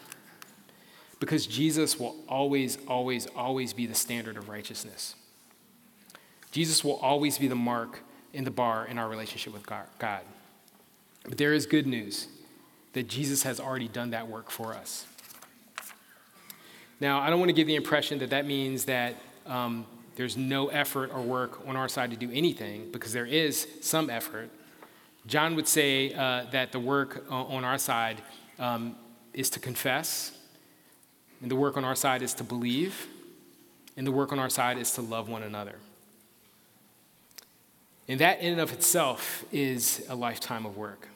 Because 1.21 1.47
Jesus 1.47 2.01
will 2.01 2.17
always, 2.29 2.79
always, 2.89 3.27
always 3.37 3.73
be 3.73 3.87
the 3.87 3.95
standard 3.95 4.37
of 4.37 4.49
righteousness. 4.49 5.15
Jesus 6.51 6.83
will 6.83 6.97
always 6.97 7.39
be 7.39 7.47
the 7.47 7.55
mark 7.55 8.01
in 8.33 8.45
the 8.45 8.51
bar 8.51 8.87
in 8.87 8.99
our 8.99 9.09
relationship 9.09 9.53
with 9.53 9.67
God. 9.67 10.23
But 11.25 11.39
there 11.39 11.53
is 11.53 11.67
good 11.67 11.87
news 11.87 12.29
that 12.95 13.09
Jesus 13.09 13.43
has 13.43 13.61
already 13.61 13.89
done 13.89 14.11
that 14.11 14.29
work 14.29 14.51
for 14.51 14.75
us. 14.75 15.07
Now, 17.03 17.19
I 17.19 17.31
don't 17.31 17.41
want 17.41 17.49
to 17.49 17.53
give 17.53 17.67
the 17.67 17.75
impression 17.75 18.21
that 18.21 18.31
that 18.31 18.47
means 18.47 18.85
that 18.85 19.17
um, 19.45 19.87
there's 20.15 20.37
no 20.37 20.69
effort 20.69 21.11
or 21.13 21.21
work 21.21 21.67
on 21.67 21.75
our 21.75 21.89
side 21.89 22.13
to 22.13 22.17
do 22.17 22.31
anything, 22.33 22.93
because 22.93 23.13
there 23.13 23.27
is 23.27 23.67
some 23.81 24.09
effort. 24.09 24.51
John 25.27 25.57
would 25.57 25.67
say 25.67 26.15
uh, 26.15 26.45
that 26.53 26.71
the 26.71 26.79
work 26.79 27.25
on 27.29 27.65
our 27.65 27.77
side 27.77 28.23
um, 28.61 28.95
is 29.35 29.51
to 29.51 29.59
confess, 29.59 30.31
and 31.41 31.51
the 31.51 31.57
work 31.57 31.77
on 31.77 31.85
our 31.85 31.97
side 31.97 32.23
is 32.23 32.35
to 32.35 32.45
believe, 32.45 33.09
and 33.97 34.07
the 34.07 34.13
work 34.13 34.31
on 34.31 34.39
our 34.39 34.49
side 34.49 34.79
is 34.79 34.93
to 34.93 35.03
love 35.03 35.29
one 35.29 35.43
another. 35.43 35.75
And 38.07 38.21
that 38.21 38.39
in 38.43 38.53
and 38.53 38.61
of 38.61 38.73
itself 38.73 39.45
is 39.51 40.07
a 40.09 40.15
lifetime 40.15 40.65
of 40.65 40.77
work. 40.77 41.09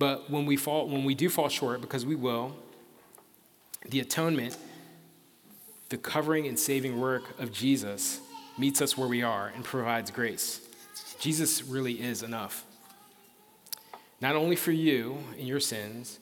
But 0.00 0.28
when 0.28 0.46
we 0.46 0.56
fall, 0.56 0.88
when 0.88 1.04
we 1.04 1.14
do 1.14 1.28
fall 1.28 1.48
short, 1.48 1.80
because 1.80 2.04
we 2.04 2.16
will, 2.16 2.56
the 3.88 4.00
atonement, 4.00 4.56
the 5.90 5.98
covering 5.98 6.46
and 6.46 6.58
saving 6.58 6.98
work 6.98 7.38
of 7.38 7.52
Jesus 7.52 8.20
meets 8.56 8.80
us 8.80 8.96
where 8.96 9.08
we 9.08 9.22
are 9.22 9.52
and 9.54 9.64
provides 9.64 10.10
grace. 10.10 10.60
Jesus 11.18 11.62
really 11.62 12.00
is 12.00 12.22
enough. 12.22 12.64
Not 14.20 14.36
only 14.36 14.56
for 14.56 14.72
you 14.72 15.18
and 15.38 15.46
your 15.46 15.60
sins, 15.60 16.18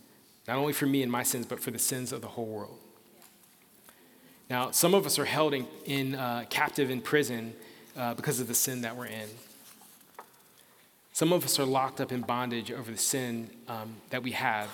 not 0.47 0.57
only 0.57 0.73
for 0.73 0.87
me 0.87 1.03
and 1.03 1.13
my 1.13 1.23
sins, 1.23 1.47
but 1.47 1.61
for 1.61 1.71
the 1.71 1.79
sins 1.79 2.13
of 2.13 2.23
the 2.23 2.29
whole 2.29 2.47
world. 2.47 2.79
Now, 4.49 4.71
some 4.71 4.95
of 4.95 5.05
us 5.05 5.19
are 5.19 5.27
held 5.27 5.53
in, 5.53 5.67
in 5.85 6.15
uh, 6.15 6.47
captive 6.49 6.91
in 6.91 7.03
prison 7.03 7.55
uh, 7.97 8.15
because 8.15 8.41
of 8.41 8.49
the 8.49 8.55
sin 8.55 8.81
that 8.83 8.97
we're 8.97 9.07
in. 9.07 9.29
Some 11.13 11.33
of 11.33 11.45
us 11.45 11.59
are 11.59 11.67
locked 11.67 12.01
up 12.01 12.13
in 12.13 12.23
bondage 12.23 12.73
over 12.73 12.91
the 12.91 12.97
sin 12.97 13.51
um, 13.67 13.97
that 14.11 14.23
we 14.23 14.31
have. 14.31 14.71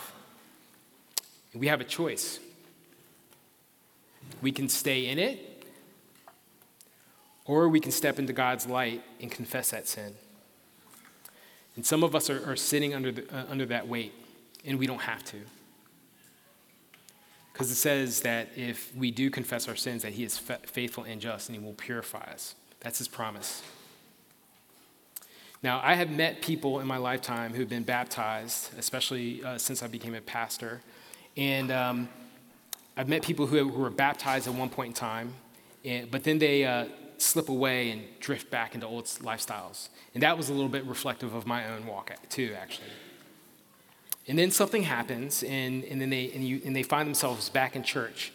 We 1.55 1.67
have 1.69 1.81
a 1.81 1.85
choice. 1.85 2.39
We 4.45 4.53
can 4.53 4.69
stay 4.69 5.07
in 5.07 5.19
it, 5.19 5.65
or 7.47 7.67
we 7.71 7.81
can 7.81 7.91
step 7.91 8.19
into 8.19 8.35
God's 8.35 8.67
light 8.67 9.03
and 9.19 9.31
confess 9.31 9.71
that 9.71 9.89
sin. 9.89 10.17
And 11.77 11.87
some 11.87 12.05
of 12.05 12.15
us 12.15 12.29
are, 12.29 12.47
are 12.51 12.55
sitting 12.55 12.93
under, 12.93 13.11
the, 13.11 13.23
uh, 13.35 13.47
under 13.49 13.65
that 13.65 13.89
weight, 13.89 14.13
and 14.63 14.79
we 14.79 14.87
don't 14.87 15.01
have 15.01 15.25
to. 15.25 15.39
Because 17.55 17.71
it 17.71 17.77
says 17.77 18.21
that 18.21 18.51
if 18.55 18.95
we 18.95 19.11
do 19.11 19.31
confess 19.31 19.67
our 19.67 19.77
sins, 19.77 20.03
that 20.03 20.13
He 20.13 20.25
is 20.25 20.37
faithful 20.37 21.05
and 21.05 21.23
just, 21.23 21.49
and 21.49 21.59
He 21.59 21.65
will 21.65 21.73
purify 21.73 22.31
us. 22.31 22.55
That's 22.81 22.99
His 22.99 23.09
promise. 23.09 23.63
Now, 25.63 25.81
I 25.83 25.95
have 25.95 26.11
met 26.11 26.43
people 26.43 26.81
in 26.81 26.87
my 26.87 26.99
lifetime 26.99 27.55
who've 27.55 27.67
been 27.67 27.85
baptized, 27.85 28.79
especially 28.79 29.43
uh, 29.43 29.57
since 29.57 29.83
I 29.83 29.87
became 29.87 30.15
a 30.15 30.21
pastor. 30.21 30.83
And 31.35 31.73
um, 31.73 32.09
I've 32.97 33.09
met 33.09 33.23
people 33.23 33.47
who, 33.47 33.69
who, 33.69 33.81
were 33.81 33.91
baptized 33.91 34.47
at 34.47 34.55
one 34.55 34.69
point 34.69 34.89
in 34.89 34.95
time, 34.95 35.35
and, 35.85 36.11
but 36.11 36.23
then 36.23 36.39
they 36.39 36.65
uh, 36.65 36.87
slip 37.19 37.49
away 37.49 37.91
and 37.91 38.03
drift 38.21 38.51
back 38.51 38.75
into 38.75 38.87
old 38.87 39.05
lifestyles. 39.05 39.89
And 40.15 40.23
that 40.23 40.37
was 40.37 40.49
a 40.49 40.53
little 40.53 40.69
bit 40.69 40.85
reflective 40.85 41.35
of 41.35 41.47
my 41.47 41.69
own 41.69 41.87
walk, 41.87 42.13
too, 42.29 42.55
actually. 42.61 42.89
And 44.29 44.39
then 44.39 44.51
something 44.51 44.85
happens, 44.85 45.43
and, 45.43 45.85
and 45.85 46.01
then 46.01 46.11
they, 46.11 46.31
and, 46.33 46.47
you, 46.47 46.61
and 46.65 46.75
they 46.75 46.83
find 46.83 47.07
themselves 47.07 47.49
back 47.49 47.77
in 47.77 47.83
church, 47.83 48.33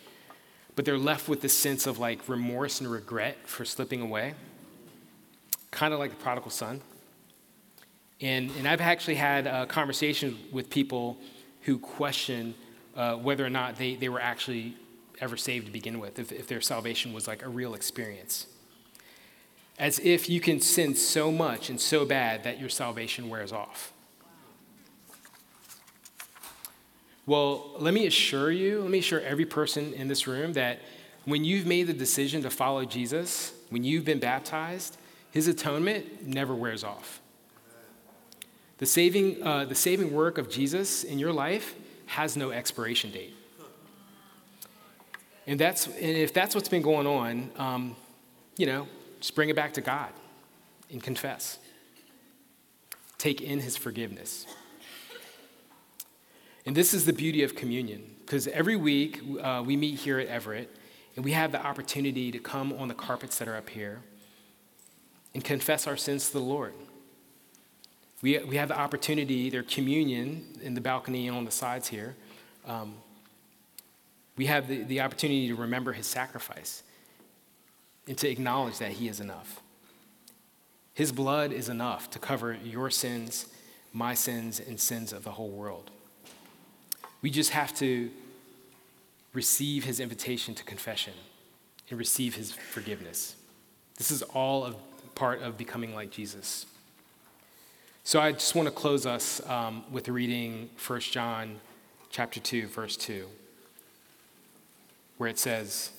but 0.76 0.86
they're 0.86 0.98
left 0.98 1.28
with 1.28 1.42
this 1.42 1.58
sense 1.58 1.88
of 1.88 1.98
like 1.98 2.28
remorse 2.28 2.80
and 2.80 2.92
regret 2.92 3.38
for 3.46 3.66
slipping 3.66 4.02
away, 4.02 4.34
kind 5.72 5.94
of 5.94 6.00
like 6.00 6.12
the 6.12 6.18
prodigal 6.18 6.52
son. 6.52 6.82
And, 8.22 8.52
and 8.58 8.68
I've 8.68 8.82
actually 8.82 9.16
had 9.16 9.48
a 9.48 9.66
conversation 9.66 10.38
with 10.52 10.70
people 10.70 11.18
who 11.62 11.80
question 11.80 12.54
uh, 12.96 13.16
whether 13.16 13.46
or 13.46 13.50
not 13.50 13.78
they, 13.78 13.96
they 13.96 14.10
were 14.10 14.22
actually 14.22 14.76
ever 15.22 15.38
saved 15.38 15.66
to 15.66 15.72
begin 15.72 16.00
with, 16.00 16.20
if, 16.20 16.32
if 16.32 16.48
their 16.48 16.62
salvation 16.62 17.14
was 17.14 17.28
like 17.28 17.44
a 17.44 17.50
real 17.50 17.74
experience. 17.74 18.48
As 19.78 20.00
if 20.00 20.30
you 20.30 20.40
can 20.40 20.60
sin 20.60 20.96
so 20.96 21.32
much 21.32 21.70
and 21.70 21.80
so 21.80 22.06
bad 22.06 22.44
that 22.44 22.60
your 22.60 22.70
salvation 22.70 23.30
wears 23.30 23.52
off. 23.52 23.94
Well, 27.26 27.76
let 27.78 27.94
me 27.94 28.08
assure 28.08 28.52
you, 28.52 28.82
let 28.82 28.90
me 28.90 29.00
assure 29.00 29.22
every 29.22 29.46
person 29.46 29.94
in 29.94 30.08
this 30.08 30.26
room 30.26 30.54
that 30.54 30.80
when 31.26 31.46
you've 31.46 31.68
made 31.68 31.86
the 31.86 31.94
decision 31.94 32.42
to 32.42 32.50
follow 32.50 32.86
Jesus, 32.86 33.54
when 33.70 33.84
you've 33.84 34.04
been 34.04 34.20
baptized, 34.20 34.98
his 35.32 35.48
atonement 35.48 36.26
never 36.26 36.56
wears 36.56 36.84
off. 36.84 37.22
The 38.80 38.86
saving, 38.86 39.44
uh, 39.44 39.66
the 39.66 39.76
saving 39.76 40.12
work 40.12 40.38
of 40.38 40.50
Jesus 40.50 41.04
in 41.04 41.20
your 41.20 41.32
life 41.32 41.76
has 42.10 42.36
no 42.36 42.50
expiration 42.50 43.12
date. 43.12 43.36
And, 45.46 45.60
that's, 45.60 45.86
and 45.86 45.96
if 45.98 46.34
that's 46.34 46.56
what's 46.56 46.68
been 46.68 46.82
going 46.82 47.06
on, 47.06 47.52
um, 47.56 47.96
you 48.58 48.66
know, 48.66 48.88
just 49.20 49.36
bring 49.36 49.50
it 49.50 49.56
back 49.56 49.74
to 49.74 49.82
God 49.82 50.10
and 50.92 51.02
confess. 51.02 51.60
Take 53.20 53.42
in 53.42 53.60
his 53.60 53.78
forgiveness. 53.78 54.48
And 56.66 56.76
this 56.76 56.94
is 56.94 57.06
the 57.06 57.14
beauty 57.14 57.44
of 57.44 57.56
communion, 57.56 58.16
because 58.22 58.48
every 58.48 58.76
week 58.76 59.22
uh, 59.42 59.64
we 59.66 59.78
meet 59.78 60.00
here 60.00 60.20
at 60.20 60.28
Everett, 60.28 60.76
and 61.16 61.24
we 61.24 61.32
have 61.34 61.52
the 61.52 61.64
opportunity 61.64 62.32
to 62.32 62.40
come 62.40 62.74
on 62.74 62.88
the 62.88 62.94
carpets 62.96 63.38
that 63.38 63.48
are 63.48 63.56
up 63.56 63.70
here 63.70 64.02
and 65.36 65.44
confess 65.44 65.86
our 65.86 65.98
sins 65.98 66.28
to 66.28 66.34
the 66.34 66.42
Lord. 66.42 66.74
We, 68.22 68.38
we 68.40 68.58
have 68.58 68.68
the 68.70 68.78
opportunity, 68.78 69.50
their 69.50 69.64
communion 69.64 70.60
in 70.62 70.74
the 70.74 70.82
balcony 70.82 71.28
and 71.28 71.38
on 71.38 71.46
the 71.46 71.52
sides 71.52 71.88
here. 71.88 72.16
Um, 72.68 72.96
we 74.36 74.46
have 74.48 74.68
the, 74.68 74.84
the 74.84 75.02
opportunity 75.02 75.48
to 75.48 75.56
remember 75.56 75.94
his 75.94 76.08
sacrifice 76.08 76.84
and 78.08 78.18
to 78.18 78.30
acknowledge 78.30 78.78
that 78.80 78.92
he 78.92 79.08
is 79.08 79.20
enough. 79.20 79.62
His 80.94 81.12
blood 81.12 81.54
is 81.54 81.70
enough 81.70 82.10
to 82.12 82.20
cover 82.20 82.58
your 82.64 82.90
sins, 82.90 83.46
my 83.94 84.14
sins, 84.14 84.60
and 84.60 84.80
sins 84.80 85.14
of 85.14 85.24
the 85.24 85.32
whole 85.32 85.50
world. 85.50 85.92
We 87.22 87.30
just 87.30 87.52
have 87.52 87.74
to 87.76 88.12
receive 89.34 89.86
his 89.86 90.00
invitation 90.00 90.56
to 90.56 90.64
confession 90.64 91.14
and 91.90 91.98
receive 91.98 92.36
his 92.36 92.52
forgiveness. 92.52 93.36
This 93.98 94.12
is 94.12 94.22
all 94.24 94.66
a 94.66 94.76
part 95.16 95.42
of 95.42 95.58
becoming 95.58 95.94
like 95.94 96.12
Jesus. 96.12 96.66
So 98.10 98.20
I 98.20 98.32
just 98.32 98.56
want 98.56 98.68
to 98.68 98.72
close 98.72 99.06
us 99.06 99.40
um, 99.48 99.84
with 99.92 100.10
reading 100.10 100.72
1 100.88 101.00
John 101.02 101.60
chapter 102.10 102.40
2, 102.40 102.66
verse 102.66 102.98
2, 102.98 103.28
where 105.20 105.30
it 105.30 105.38
says, 105.38 105.92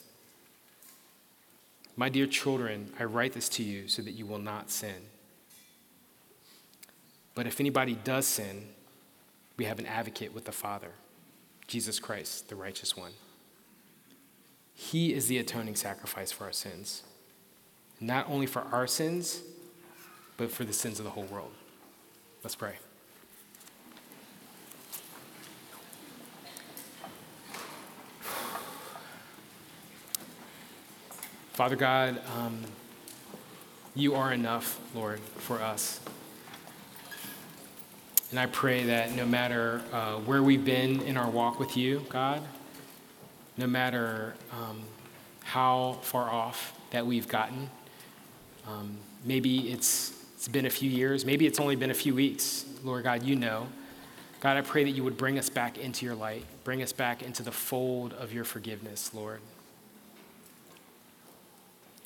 My 1.96 2.09
dear 2.09 2.27
children, 2.27 2.92
I 2.99 3.05
write 3.05 3.35
this 3.35 3.49
to 3.51 3.62
you 3.62 3.87
so 3.87 4.03
that 4.03 4.11
you 4.11 4.27
will 4.27 4.40
not 4.40 4.73
sin. 4.73 5.03
But 7.37 7.46
if 7.46 7.61
anybody 7.61 7.94
does 7.94 8.27
sin, 8.27 8.64
we 9.57 9.66
have 9.66 9.79
an 9.79 9.87
advocate 9.87 10.35
with 10.35 10.46
the 10.46 10.51
Father, 10.51 10.90
Jesus 11.68 12.01
Christ, 12.01 12.49
the 12.49 12.57
righteous 12.57 12.96
one. 12.96 13.12
He 14.75 15.14
is 15.14 15.29
the 15.29 15.38
atoning 15.38 15.77
sacrifice 15.77 16.33
for 16.33 16.42
our 16.42 16.53
sins, 16.53 17.05
not 18.01 18.29
only 18.29 18.46
for 18.46 18.62
our 18.62 18.88
sins, 18.88 19.42
but 20.37 20.51
for 20.51 20.64
the 20.64 20.73
sins 20.73 20.99
of 20.99 21.05
the 21.05 21.12
whole 21.12 21.27
world. 21.27 21.53
Let's 22.42 22.55
pray. 22.55 22.74
Father 31.53 31.76
God, 31.76 32.22
um, 32.38 32.62
you 33.94 34.14
are 34.14 34.33
enough, 34.33 34.81
Lord, 34.94 35.20
for 35.20 35.61
us. 35.61 36.00
And 38.31 38.40
I 38.40 38.46
pray 38.46 38.85
that 38.85 39.14
no 39.14 39.26
matter 39.26 39.83
uh, 39.92 40.14
where 40.20 40.42
we've 40.42 40.64
been 40.64 41.03
in 41.03 41.18
our 41.18 41.29
walk 41.29 41.59
with 41.59 41.76
you, 41.76 42.07
God, 42.09 42.40
no 43.59 43.66
matter 43.66 44.35
um, 44.53 44.81
how 45.44 45.98
far 46.00 46.31
off 46.31 46.72
that 46.92 47.05
we've 47.05 47.29
gotten, 47.29 47.68
um, 48.66 48.96
maybe 49.26 49.70
it's 49.70 50.19
it's 50.40 50.48
been 50.48 50.64
a 50.64 50.70
few 50.70 50.88
years. 50.88 51.26
Maybe 51.26 51.46
it's 51.46 51.61
only 51.61 51.76
been 51.76 51.90
a 51.90 51.94
few 51.94 52.14
weeks. 52.14 52.64
Lord 52.83 53.05
God, 53.05 53.22
you 53.24 53.37
know. 53.37 53.68
God, 54.40 54.57
I 54.57 54.62
pray 54.62 54.85
that 54.85 54.92
you 54.92 55.05
would 55.05 55.18
bring 55.18 55.38
us 55.38 55.50
back 55.50 55.76
into 55.76 56.07
your 56.07 56.14
light, 56.14 56.46
bring 56.64 56.83
us 56.83 56.94
back 56.94 57.22
into 57.22 57.42
the 57.42 57.53
fold 57.53 58.14
of 58.14 58.33
your 58.33 58.44
forgiveness, 58.44 59.12
Lord. 59.12 59.42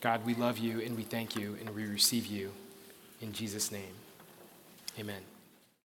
God, 0.00 0.26
we 0.26 0.34
love 0.34 0.58
you 0.58 0.80
and 0.80 0.96
we 0.96 1.04
thank 1.04 1.36
you 1.36 1.56
and 1.60 1.76
we 1.76 1.86
receive 1.86 2.26
you 2.26 2.50
in 3.20 3.32
Jesus' 3.32 3.70
name. 3.70 3.94
Amen. 4.98 5.33